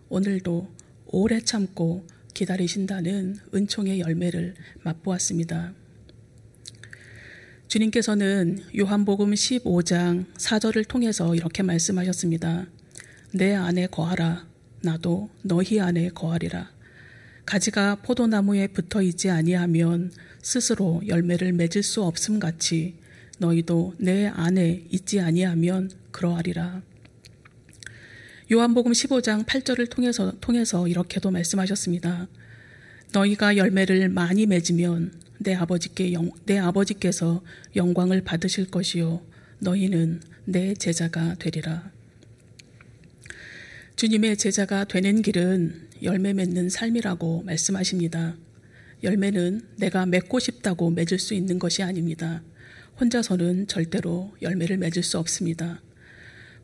오늘도 0.07 0.69
오래 1.07 1.41
참고 1.41 2.07
기다리신다는 2.33 3.39
은총의 3.53 3.99
열매를 3.99 4.55
맛보았습니다. 4.83 5.73
주님께서는 7.67 8.63
요한복음 8.77 9.33
15장 9.33 10.25
4절을 10.35 10.87
통해서 10.87 11.35
이렇게 11.35 11.61
말씀하셨습니다. 11.61 12.67
내 13.33 13.53
안에 13.53 13.87
거하라. 13.87 14.47
나도 14.81 15.29
너희 15.41 15.81
안에 15.81 16.07
거하리라. 16.09 16.71
가지가 17.45 17.95
포도나무에 17.95 18.67
붙어 18.67 19.01
있지 19.01 19.29
아니하면 19.29 20.11
스스로 20.45 21.01
열매를 21.07 21.53
맺을 21.53 21.81
수 21.81 22.03
없음 22.03 22.37
같이 22.37 22.93
너희도 23.39 23.95
내 23.97 24.27
안에 24.27 24.85
있지 24.91 25.19
아니하면 25.19 25.89
그러하리라. 26.11 26.83
요한복음 28.51 28.91
15장 28.91 29.43
8절을 29.43 29.89
통해서 29.89 30.33
통해서 30.39 30.87
이렇게도 30.87 31.31
말씀하셨습니다. 31.31 32.27
너희가 33.11 33.57
열매를 33.57 34.07
많이 34.09 34.45
맺으면 34.45 35.13
내 35.39 35.55
아버지께 35.55 36.13
영, 36.13 36.29
내 36.45 36.59
아버지께서 36.59 37.41
영광을 37.75 38.23
받으실 38.23 38.69
것이요 38.69 39.25
너희는 39.57 40.21
내 40.45 40.75
제자가 40.75 41.33
되리라. 41.39 41.91
주님의 43.95 44.37
제자가 44.37 44.83
되는 44.83 45.23
길은 45.23 45.87
열매 46.03 46.33
맺는 46.33 46.69
삶이라고 46.69 47.41
말씀하십니다. 47.41 48.35
열매는 49.05 49.61
내가 49.77 50.07
맺고 50.07 50.39
싶다고 50.39 50.89
맺을 50.89 51.19
수 51.19 51.35
있는 51.35 51.59
것이 51.59 51.83
아닙니다. 51.83 52.41
혼자서는 52.99 53.67
절대로 53.67 54.33
열매를 54.41 54.77
맺을 54.77 55.03
수 55.03 55.19
없습니다. 55.19 55.79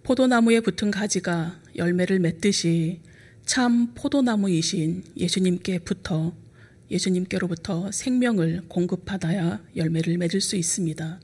포도나무에 0.01 0.59
붙은 0.61 0.89
가지가 0.89 1.61
열매를 1.75 2.17
맺듯이 2.17 3.01
참 3.45 3.93
포도나무이신 3.93 5.03
예수님께 5.17 5.79
붙어 5.79 6.35
예수님께로부터 6.89 7.91
생명을 7.91 8.63
공급받아야 8.67 9.63
열매를 9.75 10.17
맺을 10.17 10.41
수 10.41 10.55
있습니다. 10.55 11.19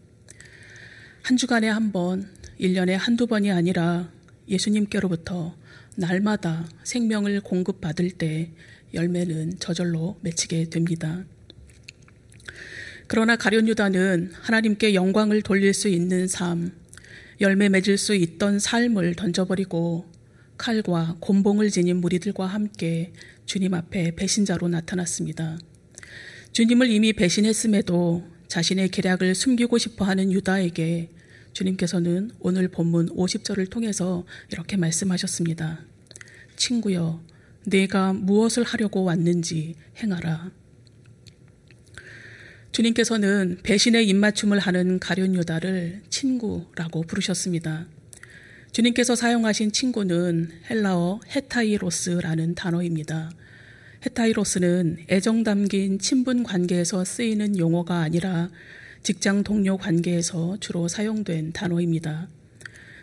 한 1.24 1.38
주간에 1.38 1.68
한 1.68 1.92
번, 1.92 2.30
1년에 2.60 2.92
한두 2.92 3.26
번이 3.26 3.52
아니라 3.52 4.12
예수님께로부터 4.48 5.56
날마다 5.96 6.70
생명을 6.84 7.42
공급받을 7.42 8.12
때 8.12 8.52
열매는 8.94 9.60
저절로 9.60 10.18
맺히게 10.22 10.70
됩니다. 10.70 11.26
그러나 13.08 13.36
가련 13.36 13.68
유다는 13.68 14.32
하나님께 14.34 14.94
영광을 14.94 15.42
돌릴 15.42 15.74
수 15.74 15.88
있는 15.88 16.28
삶, 16.28 16.72
열매 17.40 17.70
맺을 17.70 17.98
수 17.98 18.16
있던 18.16 18.60
삶을 18.60 19.16
던져버리고 19.16 20.06
칼과 20.58 21.18
곤봉을 21.20 21.70
지닌 21.70 21.98
무리들과 21.98 22.48
함께 22.48 23.14
주님 23.46 23.74
앞에 23.74 24.16
배신자로 24.16 24.68
나타났습니다. 24.68 25.58
주님을 26.52 26.90
이미 26.90 27.14
배신했음에도 27.14 28.24
자신의 28.48 28.90
계략을 28.90 29.36
숨기고 29.36 29.78
싶어 29.78 30.06
하는 30.06 30.32
유다에게 30.32 31.10
주님께서는 31.54 32.32
오늘 32.40 32.68
본문 32.68 33.10
50절을 33.10 33.70
통해서 33.70 34.26
이렇게 34.52 34.78
말씀하셨습니다. 34.78 35.86
친구여, 36.56 37.22
내가 37.68 38.14
무엇을 38.14 38.64
하려고 38.64 39.04
왔는지 39.04 39.76
행하라. 39.98 40.52
주님께서는 42.72 43.60
배신의 43.64 44.08
입맞춤을 44.08 44.60
하는 44.60 45.00
가련 45.00 45.36
유다를 45.36 46.02
친구라고 46.10 47.02
부르셨습니다. 47.04 47.88
주님께서 48.72 49.16
사용하신 49.16 49.74
친구는 49.74 50.52
헬라어 50.70 51.20
헤타이로스라는 51.30 52.56
단어입니다. 52.56 53.32
헤타이로스는 54.06 55.06
애정 55.10 55.44
담긴 55.44 56.00
친분 56.00 56.44
관계에서 56.44 57.04
쓰이는 57.04 57.58
용어가 57.58 57.98
아니라 58.00 58.50
직장 59.04 59.44
동료 59.44 59.76
관계에서 59.76 60.58
주로 60.62 60.88
사용된 60.88 61.52
단어입니다. 61.52 62.30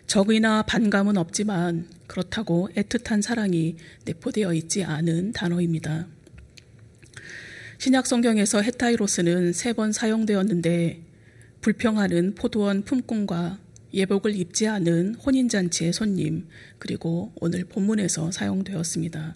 적이나 0.07 0.62
반감은 0.62 1.18
없지만 1.18 1.87
그렇다고 2.14 2.68
애틋한 2.77 3.22
사랑이 3.22 3.74
내포되어 4.05 4.55
있지 4.55 4.85
않은 4.85 5.33
단어입니다. 5.33 6.07
신약 7.79 8.07
성경에서 8.07 8.62
헤타이로스는 8.62 9.53
세 9.53 9.72
번 9.72 9.90
사용되었는데 9.90 11.03
불평하는 11.61 12.37
포도원 12.37 12.85
품꾼과 12.85 13.59
예복을 13.92 14.37
입지 14.37 14.68
않은 14.68 15.16
혼인잔치의 15.16 15.92
손님, 15.92 16.46
그리고 16.79 17.33
오늘 17.40 17.64
본문에서 17.64 18.31
사용되었습니다. 18.31 19.35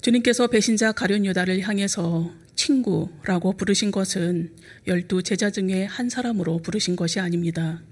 주님께서 0.00 0.46
배신자 0.46 0.92
가룟 0.92 1.26
유다를 1.26 1.60
향해서 1.62 2.32
친구라고 2.54 3.54
부르신 3.54 3.90
것은 3.90 4.54
열두 4.86 5.24
제자 5.24 5.50
중에 5.50 5.86
한 5.86 6.08
사람으로 6.08 6.58
부르신 6.58 6.94
것이 6.94 7.18
아닙니다. 7.18 7.82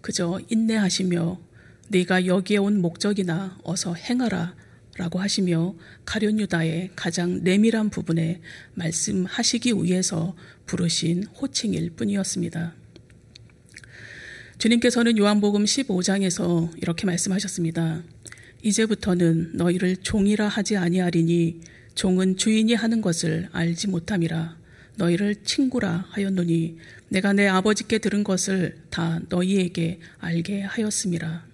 그저 0.00 0.40
인내하시며 0.48 1.49
네가 1.92 2.26
여기에 2.26 2.58
온 2.58 2.80
목적이나 2.80 3.58
어서 3.64 3.94
행하라 3.94 4.54
라고 4.96 5.18
하시며 5.18 5.74
가룟 6.04 6.38
유다의 6.38 6.90
가장 6.94 7.42
내밀한 7.42 7.90
부분에 7.90 8.40
말씀하시기 8.74 9.72
위해서 9.82 10.36
부르신 10.66 11.24
호칭일 11.24 11.90
뿐이었습니다. 11.90 12.74
주님께서는 14.58 15.18
요한복음 15.18 15.64
15장에서 15.64 16.70
이렇게 16.80 17.06
말씀하셨습니다. 17.06 18.04
이제부터는 18.62 19.56
너희를 19.56 19.96
종이라 19.96 20.46
하지 20.46 20.76
아니하리니 20.76 21.60
종은 21.96 22.36
주인이 22.36 22.72
하는 22.74 23.00
것을 23.00 23.48
알지 23.50 23.88
못함이라 23.88 24.58
너희를 24.96 25.42
친구라 25.42 26.06
하였노니 26.10 26.76
내가 27.08 27.32
내 27.32 27.48
아버지께 27.48 27.98
들은 27.98 28.22
것을 28.22 28.78
다 28.90 29.18
너희에게 29.28 29.98
알게 30.18 30.60
하였음이라. 30.60 31.49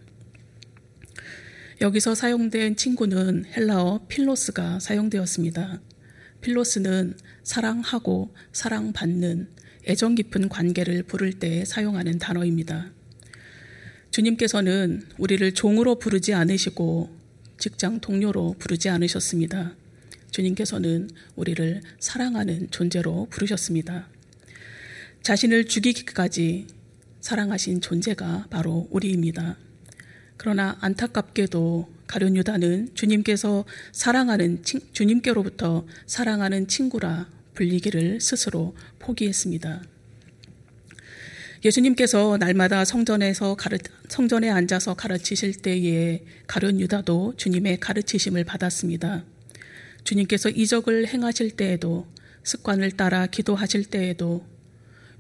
여기서 1.80 2.14
사용된 2.14 2.76
친구는 2.76 3.44
헬라어 3.54 4.06
필로스가 4.08 4.80
사용되었습니다. 4.80 5.82
필로스는 6.40 7.18
사랑하고 7.42 8.34
사랑받는 8.52 9.48
애정 9.86 10.14
깊은 10.14 10.48
관계를 10.48 11.02
부를 11.02 11.34
때 11.34 11.66
사용하는 11.66 12.18
단어입니다. 12.18 12.90
주님께서는 14.10 15.02
우리를 15.18 15.52
종으로 15.52 15.98
부르지 15.98 16.32
않으시고 16.32 17.14
직장 17.58 18.00
동료로 18.00 18.56
부르지 18.58 18.88
않으셨습니다. 18.88 19.76
주님께서는 20.30 21.10
우리를 21.36 21.82
사랑하는 21.98 22.70
존재로 22.70 23.28
부르셨습니다. 23.30 24.08
자신을 25.22 25.66
죽이기까지 25.66 26.68
사랑하신 27.20 27.82
존재가 27.82 28.46
바로 28.48 28.88
우리입니다. 28.90 29.58
그러나 30.36 30.76
안타깝게도 30.80 31.88
가룟 32.06 32.36
유다는 32.36 32.90
주님께서 32.94 33.64
사랑하는 33.92 34.62
주님께로부터 34.92 35.86
사랑하는 36.06 36.68
친구라 36.68 37.28
불리기를 37.54 38.20
스스로 38.20 38.76
포기했습니다. 38.98 39.82
예수님께서 41.64 42.36
날마다 42.38 42.84
성전에서 42.84 43.56
가르, 43.56 43.78
성전에 44.08 44.50
앉아서 44.50 44.94
가르치실 44.94 45.54
때에 45.54 46.22
가룟 46.46 46.78
유다도 46.80 47.34
주님의 47.36 47.80
가르치심을 47.80 48.44
받았습니다. 48.44 49.24
주님께서 50.04 50.50
이적을 50.50 51.08
행하실 51.08 51.52
때에도 51.52 52.06
습관을 52.44 52.92
따라 52.92 53.26
기도하실 53.26 53.86
때에도 53.86 54.46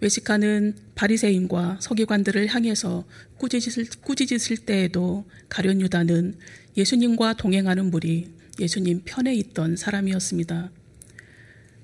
외식하는 0.00 0.74
바리새인과 0.94 1.78
서기관들을 1.80 2.46
향해서 2.48 3.04
꾸짖으실, 3.38 3.88
꾸짖으실 4.02 4.58
때에도 4.66 5.24
가련 5.48 5.80
유다는 5.80 6.36
예수님과 6.76 7.34
동행하는 7.34 7.90
무리 7.90 8.28
예수님 8.58 9.02
편에 9.04 9.34
있던 9.34 9.76
사람이었습니다. 9.76 10.70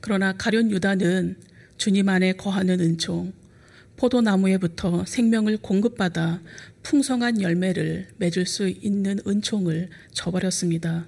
그러나 0.00 0.32
가련 0.32 0.70
유다는 0.70 1.36
주님 1.76 2.08
안에 2.08 2.34
거하는 2.34 2.80
은총, 2.80 3.32
포도나무에부터 3.96 5.04
생명을 5.06 5.58
공급받아 5.58 6.42
풍성한 6.82 7.40
열매를 7.40 8.08
맺을 8.18 8.46
수 8.46 8.68
있는 8.68 9.20
은총을 9.26 9.88
저버렸습니다. 10.12 11.06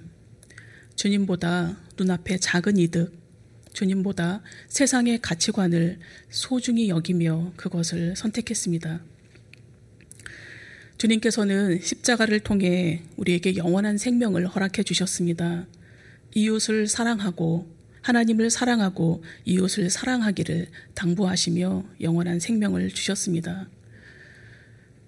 주님보다 0.95 1.77
눈앞에 1.97 2.37
작은 2.37 2.77
이득, 2.77 3.24
주님보다 3.75 4.41
세상의 4.69 5.21
가치관을 5.21 5.99
소중히 6.29 6.89
여기며 6.89 7.51
그것을 7.57 8.15
선택했습니다. 8.15 9.01
주님께서는 10.97 11.81
십자가를 11.81 12.39
통해 12.39 13.03
우리에게 13.17 13.57
영원한 13.57 13.97
생명을 13.97 14.47
허락해 14.47 14.83
주셨습니다. 14.83 15.67
이웃을 16.33 16.87
사랑하고 16.87 17.67
하나님을 18.01 18.49
사랑하고 18.49 19.23
이웃을 19.43 19.89
사랑하기를 19.89 20.67
당부하시며 20.93 21.83
영원한 22.01 22.39
생명을 22.39 22.89
주셨습니다. 22.89 23.67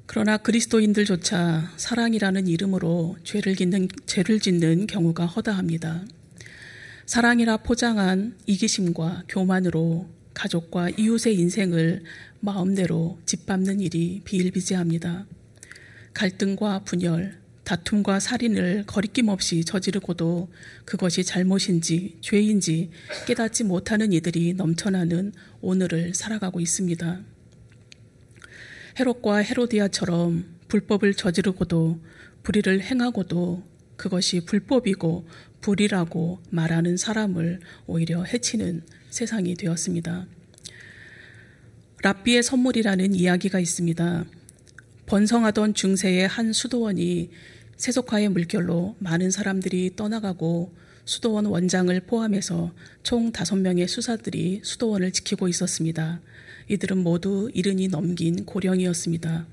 그러나 0.08 0.38
그리스도인들조차 0.38 1.74
사랑이라는 1.78 2.48
이름으로 2.48 3.18
죄를 3.24 3.56
짓는, 3.56 3.88
죄를 4.06 4.40
짓는 4.40 4.88
경우가 4.88 5.26
허다합니다. 5.26 6.06
사랑이라 7.08 7.58
포장한 7.58 8.38
이기심과 8.48 9.24
교만으로 9.30 10.10
가족과 10.34 10.90
이웃의 10.90 11.36
인생을 11.36 12.04
마음대로 12.42 13.18
짓밟는 13.26 13.80
일이 13.80 14.20
비일비재합니다. 14.26 15.26
갈등과 16.14 16.80
분열, 16.84 17.40
다툼과 17.64 18.20
살인을 18.20 18.84
거리낌 18.88 19.30
없이 19.30 19.64
저지르고도 19.64 20.50
그것이 20.84 21.24
잘못인지 21.24 22.18
죄인지 22.20 22.90
깨닫지 23.26 23.64
못하는 23.64 24.12
이들이 24.12 24.56
넘쳐나는 24.56 25.32
오늘을 25.62 26.14
살아가고 26.14 26.60
있습니다. 26.60 27.22
헤롯과 29.00 29.38
헤로디아처럼 29.38 30.44
불법을 30.68 31.14
저지르고도 31.14 32.02
불의를 32.44 32.82
행하고도 32.82 33.64
그것이 33.96 34.42
불법이고 34.42 35.26
불이라고 35.68 36.40
말하는 36.50 36.96
사람을 36.96 37.60
오히려 37.88 38.24
해치는 38.24 38.84
세상이 39.10 39.56
되었습니다. 39.56 40.26
랍비의 42.04 42.42
선물이라는 42.42 43.14
이야기가 43.14 43.60
있습니다. 43.60 44.24
번성하던 45.08 45.74
중세의 45.74 46.26
한 46.30 46.54
수도원이 46.54 47.32
세속화의 47.76 48.30
물결로 48.30 48.96
많은 49.00 49.30
사람들이 49.30 49.98
떠나가고 49.98 50.74
수도원 51.04 51.48
원장을 51.48 52.00
포함해서 52.02 52.74
총 53.04 53.34
다섯 53.34 53.58
명의 53.58 53.90
수사들이 53.90 54.62
수도원을 54.64 55.12
지키고 55.12 55.50
있었습니다. 55.50 56.22
이들은 56.70 56.98
모두 57.00 57.52
이른이 57.54 57.90
넘긴 57.90 58.46
고령이었습니다. 58.46 59.46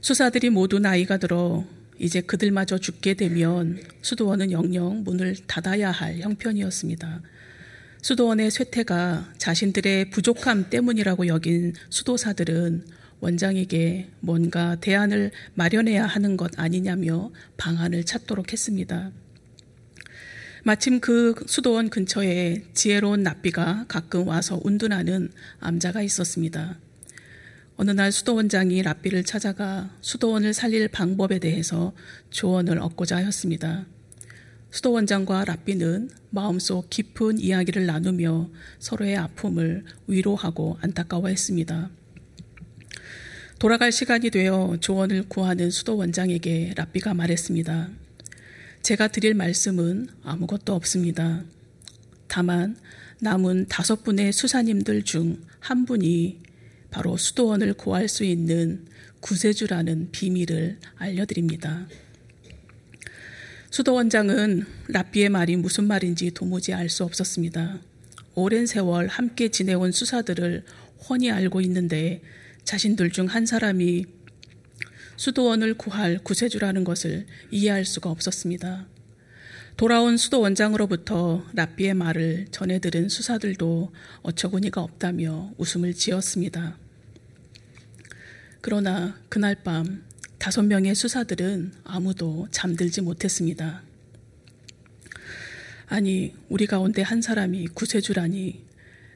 수사들이 0.00 0.48
모두 0.48 0.78
나이가 0.78 1.18
들어 1.18 1.66
이제 1.98 2.20
그들마저 2.20 2.78
죽게 2.78 3.14
되면 3.14 3.80
수도원은 4.02 4.52
영영 4.52 5.04
문을 5.04 5.36
닫아야 5.46 5.90
할 5.90 6.20
형편이었습니다. 6.20 7.22
수도원의 8.02 8.50
쇠퇴가 8.50 9.32
자신들의 9.38 10.10
부족함 10.10 10.70
때문이라고 10.70 11.26
여긴 11.26 11.74
수도사들은 11.90 12.84
원장에게 13.20 14.10
뭔가 14.20 14.76
대안을 14.76 15.32
마련해야 15.54 16.06
하는 16.06 16.36
것 16.36 16.58
아니냐며 16.58 17.30
방안을 17.56 18.04
찾도록 18.04 18.52
했습니다. 18.52 19.10
마침 20.64 21.00
그 21.00 21.34
수도원 21.46 21.90
근처에 21.90 22.64
지혜로운 22.74 23.22
납비가 23.22 23.86
가끔 23.88 24.28
와서 24.28 24.60
운둔하는 24.64 25.30
암자가 25.60 26.02
있었습니다. 26.02 26.76
어느 27.76 27.90
날 27.90 28.10
수도원장이 28.10 28.82
랍비를 28.82 29.24
찾아가 29.24 29.90
수도원을 30.00 30.54
살릴 30.54 30.88
방법에 30.88 31.38
대해서 31.38 31.92
조언을 32.30 32.78
얻고자 32.78 33.16
하였습니다. 33.16 33.86
수도원장과 34.70 35.44
랍비는 35.44 36.10
마음속 36.30 36.88
깊은 36.90 37.38
이야기를 37.38 37.86
나누며 37.86 38.50
서로의 38.78 39.16
아픔을 39.16 39.84
위로하고 40.06 40.78
안타까워했습니다. 40.80 41.90
돌아갈 43.58 43.92
시간이 43.92 44.30
되어 44.30 44.76
조언을 44.80 45.28
구하는 45.28 45.70
수도원장에게 45.70 46.74
랍비가 46.76 47.14
말했습니다. 47.14 47.88
제가 48.82 49.08
드릴 49.08 49.34
말씀은 49.34 50.08
아무것도 50.22 50.74
없습니다. 50.74 51.44
다만 52.28 52.76
남은 53.20 53.66
다섯 53.68 54.02
분의 54.02 54.32
수사님들 54.32 55.02
중 55.04 55.42
한 55.66 55.84
분이 55.84 56.38
바로 56.96 57.18
수도원을 57.18 57.74
구할 57.74 58.08
수 58.08 58.24
있는 58.24 58.86
구세주라는 59.20 60.12
비밀을 60.12 60.78
알려드립니다. 60.96 61.86
수도원장은 63.68 64.64
랍비의 64.88 65.28
말이 65.28 65.56
무슨 65.56 65.84
말인지 65.84 66.30
도무지 66.30 66.72
알 66.72 66.88
수 66.88 67.04
없었습니다. 67.04 67.80
오랜 68.34 68.64
세월 68.64 69.08
함께 69.08 69.50
지내온 69.50 69.92
수사들을 69.92 70.64
훤히 71.06 71.30
알고 71.30 71.60
있는데 71.60 72.22
자신들 72.64 73.10
중 73.10 73.26
한 73.26 73.44
사람이 73.44 74.06
수도원을 75.18 75.74
구할 75.74 76.18
구세주라는 76.24 76.84
것을 76.84 77.26
이해할 77.50 77.84
수가 77.84 78.08
없었습니다. 78.08 78.86
돌아온 79.76 80.16
수도 80.16 80.40
원장으로부터 80.40 81.44
랍비의 81.52 81.92
말을 81.92 82.46
전해 82.52 82.78
들은 82.78 83.10
수사들도 83.10 83.92
어처구니가 84.22 84.80
없다며 84.80 85.52
웃음을 85.58 85.92
지었습니다. 85.92 86.85
그러나 88.66 89.16
그날 89.28 89.54
밤 89.62 90.02
다섯 90.38 90.62
명의 90.62 90.92
수사들은 90.96 91.72
아무도 91.84 92.48
잠들지 92.50 93.00
못했습니다. 93.00 93.84
아니, 95.86 96.34
우리 96.48 96.66
가운데 96.66 97.00
한 97.00 97.22
사람이 97.22 97.68
구세주라니, 97.68 98.64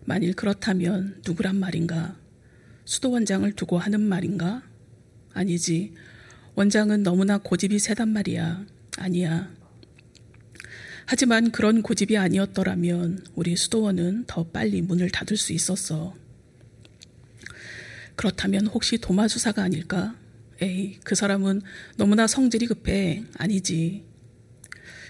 만일 0.05 0.35
그렇다면 0.35 1.21
누구란 1.27 1.57
말인가? 1.57 2.17
수도 2.85 3.11
원장을 3.11 3.51
두고 3.55 3.77
하는 3.77 4.01
말인가? 4.03 4.63
아니지. 5.33 5.95
원장은 6.55 7.03
너무나 7.03 7.39
고집이 7.39 7.81
세단 7.81 8.09
말이야. 8.11 8.65
아니야. 8.99 9.51
하지만 11.07 11.51
그런 11.51 11.83
고집이 11.83 12.17
아니었더라면 12.17 13.27
우리 13.35 13.57
수도원은 13.57 14.27
더 14.29 14.45
빨리 14.45 14.81
문을 14.81 15.11
닫을 15.11 15.37
수 15.37 15.53
있었어. 15.53 16.20
그렇다면 18.21 18.67
혹시 18.67 18.99
도마수사가 18.99 19.63
아닐까? 19.63 20.15
에이, 20.61 20.99
그 21.05 21.15
사람은 21.15 21.63
너무나 21.97 22.27
성질이 22.27 22.67
급해. 22.67 23.25
아니지. 23.39 24.05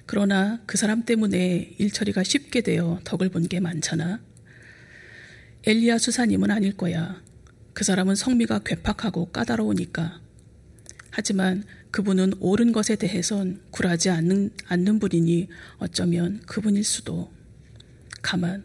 그러나 0.07 0.61
그 0.65 0.79
사람 0.79 1.05
때문에 1.05 1.75
일처리가 1.79 2.23
쉽게 2.23 2.61
되어 2.61 3.01
덕을 3.03 3.31
본 3.31 3.49
게 3.49 3.59
많잖아. 3.59 4.21
엘리야 5.67 5.99
수사님은 5.99 6.53
아닐 6.53 6.77
거야. 6.77 7.21
그 7.73 7.83
사람은 7.83 8.15
성미가 8.15 8.61
괴팍하고 8.61 9.33
까다로우니까. 9.33 10.21
하지만 11.11 11.65
그분은 11.91 12.35
옳은 12.39 12.71
것에 12.71 12.95
대해선 12.95 13.61
굴하지 13.73 14.11
않는, 14.11 14.51
않는 14.67 15.01
분이니 15.01 15.49
어쩌면 15.79 16.41
그분일 16.47 16.85
수도. 16.85 17.33
가만, 18.23 18.65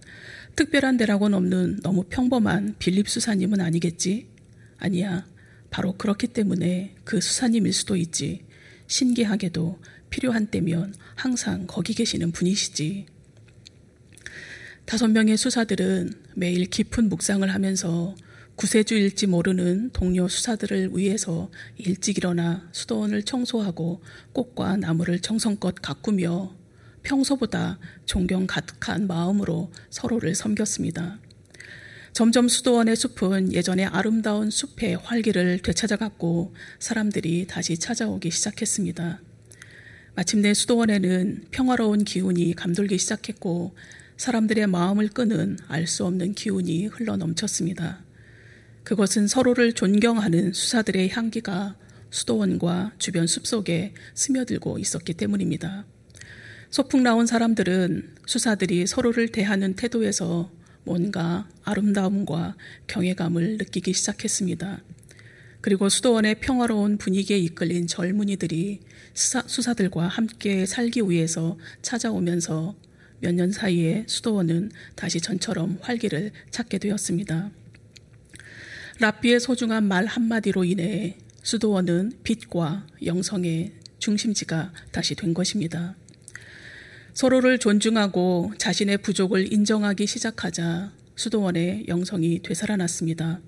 특별한 0.56 0.98
데라고는 0.98 1.36
없는 1.36 1.80
너무 1.82 2.04
평범한 2.04 2.76
빌립 2.78 3.10
수사님은 3.10 3.60
아니겠지? 3.60 4.35
아니야. 4.78 5.26
바로 5.70 5.94
그렇기 5.94 6.28
때문에 6.28 6.96
그 7.04 7.20
수사님일 7.20 7.74
수도 7.74 7.96
있지. 7.96 8.44
신기하게도 8.88 9.80
필요한 10.10 10.48
때면 10.48 10.94
항상 11.16 11.66
거기 11.68 11.94
계시는 11.94 12.32
분이시지. 12.32 13.08
다섯 14.86 15.08
명의 15.08 15.36
수사들은 15.36 16.14
매일 16.36 16.66
깊은 16.66 17.10
묵상을 17.10 17.52
하면서 17.54 18.16
구세주일지 18.56 19.28
모르는 19.28 19.90
동료 19.92 20.28
수사들을 20.28 20.96
위해서 20.96 21.50
일찍 21.78 22.18
일어나 22.18 22.70
수도원을 22.72 23.24
청소하고 23.24 24.02
꽃과 24.32 24.78
나무를 24.78 25.20
정성껏 25.20 25.76
가꾸며 25.82 26.56
평소보다 27.04 27.80
존경 28.06 28.48
가득한 28.48 29.08
마음으로 29.08 29.72
서로를 29.90 30.36
섬겼습니다. 30.36 31.20
점점 32.16 32.48
수도원의 32.48 32.96
숲은 32.96 33.52
예전의 33.52 33.88
아름다운 33.88 34.50
숲의 34.50 34.96
활기를 35.04 35.60
되찾아갔고 35.60 36.56
사람들이 36.80 37.46
다시 37.46 37.78
찾아오기 37.78 38.32
시작했습니다. 38.32 39.20
마침내 40.16 40.54
수도원에는 40.54 41.48
평화로운 41.52 42.06
기운이 42.06 42.54
감돌기 42.54 42.98
시작했고 42.98 43.76
사람들의 44.16 44.66
마음을 44.68 45.10
끄는 45.10 45.58
알 45.68 45.88
수 45.88 46.06
없는 46.06 46.36
기운이 46.36 46.86
흘러 46.86 47.18
넘쳤습니다. 47.18 48.06
그것은 48.86 49.28
서로를 49.28 49.74
존경하는 49.74 50.54
수사들의 50.54 51.10
향기가 51.10 51.76
수도원과 52.12 52.94
주변 52.98 53.28
숲속에 53.28 53.94
스며들고 54.14 54.80
있었기 54.80 55.16
때문입니다. 55.16 55.86
소풍 56.70 57.04
나온 57.04 57.28
사람들은 57.28 58.16
수사들이 58.26 58.88
서로를 58.88 59.34
대하는 59.34 59.76
태도에서 59.76 60.55
뭔가 60.86 61.50
아름다움과 61.64 62.56
경외감을 62.88 63.58
느끼기 63.58 63.94
시작했습니다. 63.94 64.82
그리고 65.62 65.90
수도원의 65.90 66.40
평화로운 66.42 66.98
분위기에 66.98 67.38
이끌린 67.40 67.88
젊은이들이 67.88 68.82
수사, 69.14 69.42
수사들과 69.48 70.08
함께 70.08 70.66
살기 70.66 71.02
위해서 71.10 71.58
찾아오면서 71.82 72.76
몇 73.20 73.34
년 73.34 73.52
사이에 73.52 74.04
수도원은 74.08 74.72
다시 74.96 75.20
전처럼 75.20 75.80
활기를 75.82 76.32
찾게 76.52 76.78
되었습니다. 76.78 77.50
랍비의 79.00 79.40
소중한 79.40 79.86
말 79.86 80.06
한마디로 80.06 80.64
인해 80.64 81.18
수도원은 81.42 82.14
빛과 82.24 82.86
영성의 83.04 83.74
중심지가 84.00 84.72
다시 84.92 85.16
된 85.16 85.34
것입니다. 85.34 85.96
서로를 87.16 87.60
존중하고 87.60 88.52
자신의 88.58 88.98
부족을 88.98 89.54
인정하기 89.54 90.06
시작하자 90.06 90.92
수도원의 91.16 91.86
영성이 91.88 92.42
되살아났습니다. 92.44 93.40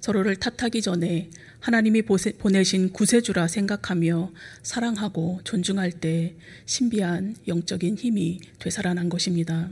서로를 0.00 0.34
탓하기 0.34 0.82
전에 0.82 1.30
하나님이 1.60 2.02
보내신 2.02 2.92
구세주라 2.92 3.46
생각하며 3.46 4.32
사랑하고 4.64 5.40
존중할 5.44 5.92
때 5.92 6.34
신비한 6.66 7.36
영적인 7.46 7.98
힘이 7.98 8.40
되살아난 8.58 9.08
것입니다. 9.08 9.70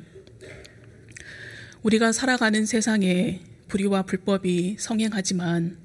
우리가 1.83 2.13
살아가는 2.13 2.65
세상에 2.65 3.41
불의와 3.67 4.03
불법이 4.03 4.77
성행하지만 4.79 5.79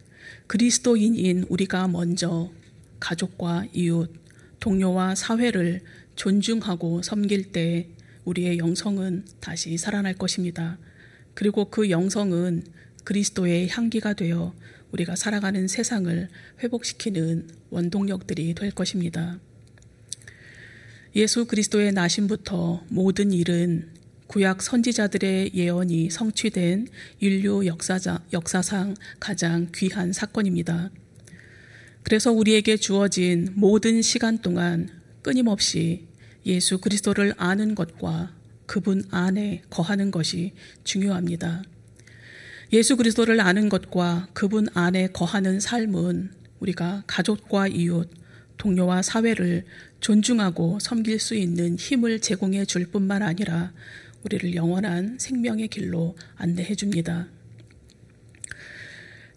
그리스도인인 0.46 1.48
우리가 1.50 1.88
먼저 1.88 2.52
가족과 3.00 3.66
이웃, 3.74 4.14
동료와 4.60 5.16
사회를 5.16 5.82
존중하고 6.18 7.02
섬길 7.02 7.54
때 7.54 7.88
우리의 8.26 8.58
영성은 8.58 9.26
다시 9.40 9.78
살아날 9.78 10.16
것입니다. 10.16 10.78
그리고 11.34 11.70
그 11.70 11.90
영성은 11.90 12.66
그리스도의 13.06 13.70
향기가 13.70 14.14
되어 14.14 14.54
우리가 14.92 15.16
살아가는 15.16 15.68
세상을 15.68 16.28
회복시키는 16.62 17.48
원동력들이 17.70 18.54
될 18.54 18.72
것입니다. 18.72 19.40
예수 21.16 21.46
그리스도의 21.46 21.94
나심부터 21.94 22.84
모든 22.90 23.32
일은 23.32 23.90
구약 24.28 24.62
선지자들의 24.62 25.52
예언이 25.54 26.10
성취된 26.10 26.88
인류 27.20 27.66
역사자, 27.66 28.22
역사상 28.34 28.96
가장 29.20 29.70
귀한 29.74 30.12
사건입니다. 30.12 30.92
그래서 32.04 32.32
우리에게 32.32 32.78
주어진 32.78 33.54
모든 33.56 34.02
시간 34.02 34.40
동안 34.40 34.90
끊임없이 35.22 36.07
예수 36.48 36.78
그리스도를 36.78 37.34
아는 37.36 37.76
것과 37.76 38.34
그분 38.66 39.04
안에 39.12 39.64
거하는 39.70 40.12
것이 40.12 40.54
중요합니다. 40.86 41.62
예수 42.72 42.96
그리스도를 42.96 43.42
아는 43.42 43.68
것과 43.68 44.30
그분 44.34 44.68
안에 44.74 45.08
거하는 45.08 45.60
삶은 45.60 46.32
우리가 46.62 47.04
가족과 47.06 47.68
이웃, 47.68 48.10
동료와 48.58 49.02
사회를 49.02 49.66
존중하고 50.00 50.80
섬길 50.80 51.20
수 51.20 51.36
있는 51.36 51.76
힘을 51.76 52.22
제공해 52.22 52.64
줄 52.64 52.86
뿐만 52.88 53.24
아니라 53.24 53.74
우리를 54.24 54.56
영원한 54.56 55.18
생명의 55.20 55.68
길로 55.68 56.16
안내해 56.38 56.76
줍니다. 56.76 57.28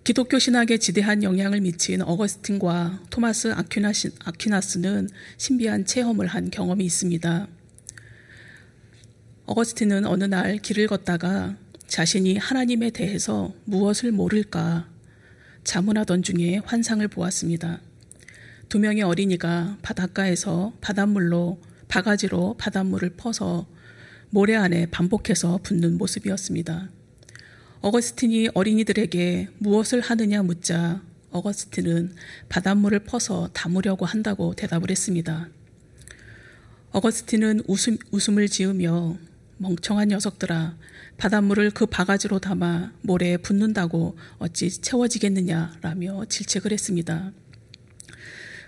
기독교 0.02 0.38
신학에 0.38 0.78
지대한 0.78 1.22
영향을 1.22 1.60
미친 1.60 2.00
어거스틴과 2.00 3.02
토마스 3.10 3.52
아퀴나스, 3.52 4.12
아퀴나스는 4.24 5.10
신비한 5.36 5.84
체험을 5.84 6.26
한 6.26 6.50
경험이 6.50 6.86
있습니다. 6.86 7.46
어거스틴은 9.44 10.06
어느 10.06 10.24
날 10.24 10.56
길을 10.56 10.86
걷다가 10.86 11.56
자신이 11.86 12.38
하나님에 12.38 12.90
대해서 12.90 13.52
무엇을 13.64 14.10
모를까 14.10 14.88
자문하던 15.64 16.22
중에 16.22 16.62
환상을 16.64 17.06
보았습니다. 17.08 17.80
두 18.70 18.78
명의 18.78 19.02
어린이가 19.02 19.76
바닷가에서 19.82 20.72
바닷물로 20.80 21.60
바가지로 21.88 22.56
바닷물을 22.56 23.10
퍼서 23.16 23.66
모래 24.30 24.54
안에 24.54 24.86
반복해서 24.86 25.58
붓는 25.62 25.98
모습이었습니다. 25.98 26.88
어거스틴이 27.82 28.50
어린이들에게 28.52 29.48
무엇을 29.56 30.00
하느냐 30.00 30.42
묻자 30.42 31.00
어거스틴은 31.30 32.14
바닷물을 32.50 32.98
퍼서 33.00 33.48
담으려고 33.54 34.04
한다고 34.04 34.54
대답을 34.54 34.90
했습니다. 34.90 35.48
어거스틴은 36.92 37.62
웃음, 37.66 37.96
웃음을 38.10 38.48
지으며 38.48 39.16
멍청한 39.56 40.08
녀석들아 40.08 40.76
바닷물을 41.16 41.70
그 41.70 41.86
바가지로 41.86 42.38
담아 42.40 42.92
모래에 43.00 43.38
붓는다고 43.38 44.18
어찌 44.38 44.70
채워지겠느냐라며 44.70 46.26
질책을 46.26 46.72
했습니다. 46.72 47.32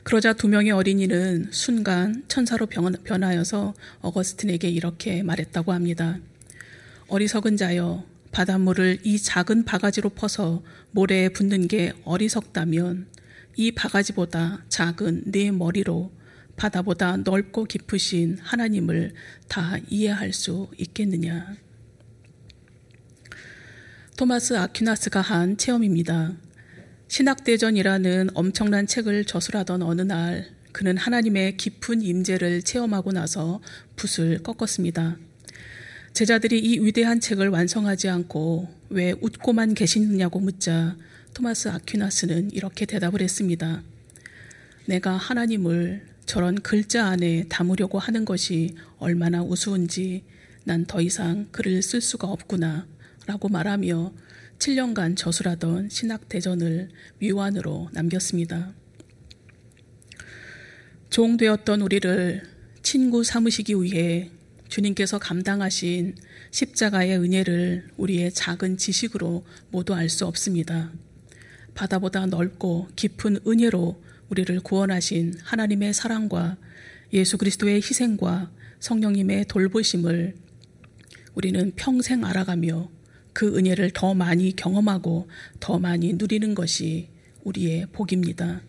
그러자 0.05 0.33
두 0.33 0.49
명의 0.49 0.73
어린이는 0.73 1.49
순간 1.51 2.25
천사로 2.29 2.67
변하여서 2.67 3.75
어거스틴에게 4.01 4.71
이렇게 4.71 5.23
말했다고 5.23 5.73
합니다. 5.73 6.19
어리석은 7.09 7.57
자여, 7.57 8.05
바닷물을 8.33 9.01
이 9.05 9.19
작은 9.19 9.65
바가지로 9.65 10.11
퍼서 10.11 10.63
모래에 10.91 11.29
붓는 11.29 11.69
게 11.69 11.93
어리석다면 12.05 13.07
이 13.57 13.73
바가지보다 13.73 14.65
작은 14.69 15.25
내 15.27 15.51
머리로 15.51 16.11
바다보다 16.57 17.19
넓고 17.19 17.65
깊으신 17.65 18.39
하나님을 18.41 19.13
다 19.49 19.77
이해할 19.89 20.33
수 20.33 20.71
있겠느냐. 20.79 21.55
토마스 24.17 24.57
아퀴나스가 24.57 25.21
한 25.21 25.57
체험입니다. 25.57 26.33
신학대전이라는 27.09 28.31
엄청난 28.35 28.87
책을 28.87 29.27
저술하던 29.27 29.83
어느 29.83 30.03
날 30.03 30.49
그는 30.73 30.97
하나님의 30.97 31.59
깊은 31.59 32.01
임재를 32.01 32.63
체험하고 32.63 33.13
나서 33.13 33.61
붓을 33.97 34.43
꺾었습니다. 34.43 35.19
제자들이 36.13 36.59
이 36.59 36.79
위대한 36.79 37.21
책을 37.21 37.49
완성하지 37.49 38.09
않고 38.09 38.69
왜 38.91 39.15
웃고만 39.21 39.73
계시느냐고 39.75 40.41
묻자 40.41 40.97
토마스 41.33 41.69
아퀴나스는 41.69 42.51
이렇게 42.53 42.85
대답을 42.85 43.23
했습니다. 43.23 43.83
내가 44.87 45.17
하나님을 45.17 46.07
저런 46.27 46.57
글자 46.61 47.07
안에 47.07 47.45
담으려고 47.49 47.99
하는 47.99 48.25
것이 48.27 48.75
얼마나 48.99 49.43
우스운지 49.43 50.25
난 50.65 50.85
더 50.85 51.01
이상 51.01 51.49
글을 51.51 51.83
쓸 51.83 52.01
수가 52.01 52.29
없구나 52.29 52.87
라고 53.27 53.49
말하며 53.49 54.13
7년간 54.59 55.17
저술하던 55.17 55.89
신학대전을 55.89 56.91
미완으로 57.19 57.89
남겼습니다. 57.93 58.75
종되었던 61.11 61.81
우리를 61.81 62.43
친구 62.83 63.25
삼으시기 63.25 63.75
위해 63.83 64.31
주님께서 64.73 65.19
감당하신 65.19 66.15
십자가의 66.51 67.19
은혜를 67.19 67.91
우리의 67.99 68.33
작은 68.33 68.79
지식으로 68.79 69.45
모두 69.71 69.95
알 69.95 70.09
수 70.09 70.25
없습니다. 70.25 70.91
바다보다 71.75 72.25
넓고 72.25 72.89
깊은 72.97 73.41
은혜로 73.47 74.03
우리를 74.31 74.61
구원하신 74.61 75.35
하나님의 75.43 75.93
사랑과 75.93 76.57
예수 77.13 77.37
그리스도의 77.37 77.77
희생과 77.77 78.51
성령님의 78.81 79.45
돌보심을 79.45 80.37
우리는 81.35 81.73
평생 81.77 82.25
알아가며 82.25 82.91
그 83.35 83.55
은혜를 83.55 83.91
더 83.91 84.15
많이 84.15 84.57
경험하고 84.57 85.29
더 85.61 85.79
많이 85.79 86.15
누리는 86.15 86.55
것이 86.55 87.11
우리의 87.45 87.89
복입니다. 87.93 88.63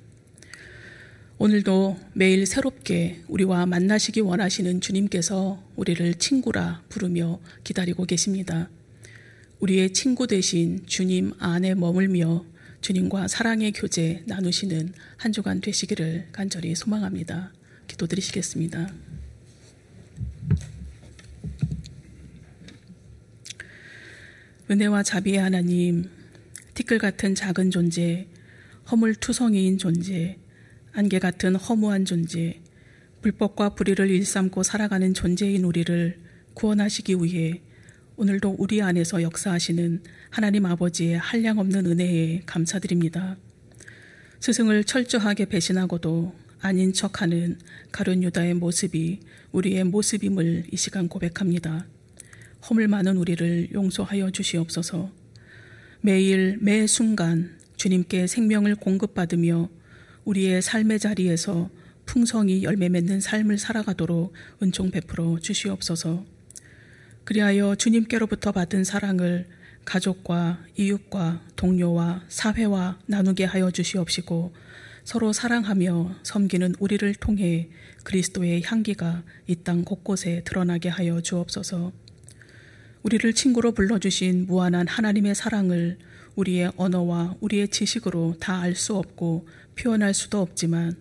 오늘도 1.40 2.00
매일 2.14 2.46
새롭게 2.46 3.22
우리와 3.28 3.66
만나시기 3.66 4.22
원하시는 4.22 4.82
주님께서 4.82 5.62
우리를 5.76 6.14
친구라 6.16 6.84
부르며 6.90 7.40
기다리고 7.64 8.06
계십니다. 8.06 8.70
우리의 9.60 9.94
친구 9.94 10.28
대신 10.28 10.86
주님 10.86 11.34
안에 11.40 11.74
머물며 11.74 12.46
주님과 12.82 13.28
사랑의 13.28 13.72
교제 13.72 14.22
나누시는 14.28 14.94
한 15.18 15.32
주간 15.32 15.60
되시기를 15.60 16.28
간절히 16.32 16.76
소망합니다. 16.76 17.52
기도드리시겠습니다. 17.88 18.94
은혜와 24.70 25.04
자비의 25.04 25.38
하나님, 25.40 26.10
티끌 26.74 27.00
같은 27.00 27.36
작은 27.36 27.72
존재, 27.72 28.28
허물투성이인 28.92 29.78
존재, 29.78 30.38
안개 30.96 31.18
같은 31.18 31.56
허무한 31.56 32.06
존재, 32.06 32.62
불법과 33.24 33.70
불의를 33.74 34.12
일삼고 34.12 34.62
살아가는 34.62 35.12
존재인 35.16 35.64
우리를 35.64 36.20
구원하시기 36.54 37.16
위해 37.16 37.62
오늘도 38.16 38.58
우리 38.60 38.80
안에서 38.80 39.24
역사하시는 39.24 40.04
하나님 40.30 40.68
아버지의 40.68 41.18
한량없는 41.18 41.88
은혜에 41.88 42.44
감사드립니다. 42.46 43.38
스승을 44.40 44.84
철저하게 44.84 45.46
배신하고도 45.46 46.36
아닌 46.62 46.94
척하는 46.94 47.58
가룟 47.92 48.22
유다의 48.22 48.54
모습이 48.54 49.22
우리의 49.52 49.86
모습임을 49.86 50.66
이 50.72 50.78
시간 50.78 51.08
고백합니다. 51.08 51.88
허물 52.70 52.88
많은 52.88 53.18
우리를 53.18 53.70
용서하여 53.74 54.30
주시옵소서. 54.30 55.12
매일 56.02 56.60
매 56.62 56.86
순간 56.86 57.58
주님께 57.78 58.28
생명을 58.28 58.76
공급받으며 58.76 59.70
우리의 60.26 60.62
삶의 60.62 61.00
자리에서 61.00 61.70
풍성히 62.06 62.64
열매 62.64 62.90
맺는 62.90 63.22
삶을 63.22 63.58
살아가도록 63.58 64.34
은총 64.62 64.92
베풀어 64.92 65.40
주시옵소서. 65.40 66.26
그리하여 67.24 67.76
주님께로부터 67.76 68.52
받은 68.52 68.84
사랑을 68.84 69.48
가족과 69.86 70.64
이웃과 70.78 71.42
동료와 71.56 72.24
사회와 72.28 73.00
나누게 73.06 73.46
하여 73.46 73.72
주시옵시고 73.72 74.54
서로 75.04 75.34
사랑하며 75.34 76.16
섬기는 76.24 76.76
우리를 76.80 77.14
통해 77.16 77.70
그리스도의 78.04 78.64
향기가 78.64 79.24
이 79.48 79.56
땅 79.56 79.84
곳곳에 79.84 80.42
드러나게 80.46 80.90
하여 80.90 81.22
주옵소서. 81.22 81.92
우리를 83.04 83.34
친구로 83.34 83.74
불러주신 83.74 84.46
무한한 84.48 84.88
하나님의 84.88 85.36
사랑을 85.36 85.98
우리의 86.36 86.72
언어와 86.78 87.36
우리의 87.42 87.68
지식으로 87.68 88.38
다 88.40 88.62
알 88.62 88.76
수 88.76 88.96
없고 88.96 89.48
표현할 89.76 90.14
수도 90.14 90.42
없지만 90.42 90.96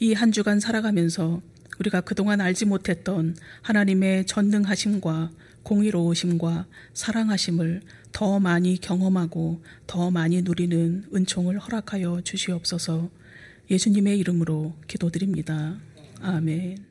이 0.00 0.12
한 0.14 0.30
주간 0.32 0.60
살아가면서 0.60 1.40
우리가 1.80 2.00
그동안 2.02 2.40
알지 2.40 2.66
못했던 2.66 3.36
하나님의 3.62 4.26
전능하심과 4.26 5.30
공의로우심과 5.62 6.66
사랑하심을 6.94 7.82
더 8.12 8.40
많이 8.40 8.80
경험하고 8.80 9.62
더 9.86 10.10
많이 10.10 10.42
누리는 10.42 11.04
은총을 11.14 11.58
허락하여 11.58 12.22
주시옵소서 12.22 13.10
예수님의 13.70 14.18
이름으로 14.18 14.74
기도드립니다. 14.86 15.78
아멘. 16.22 16.87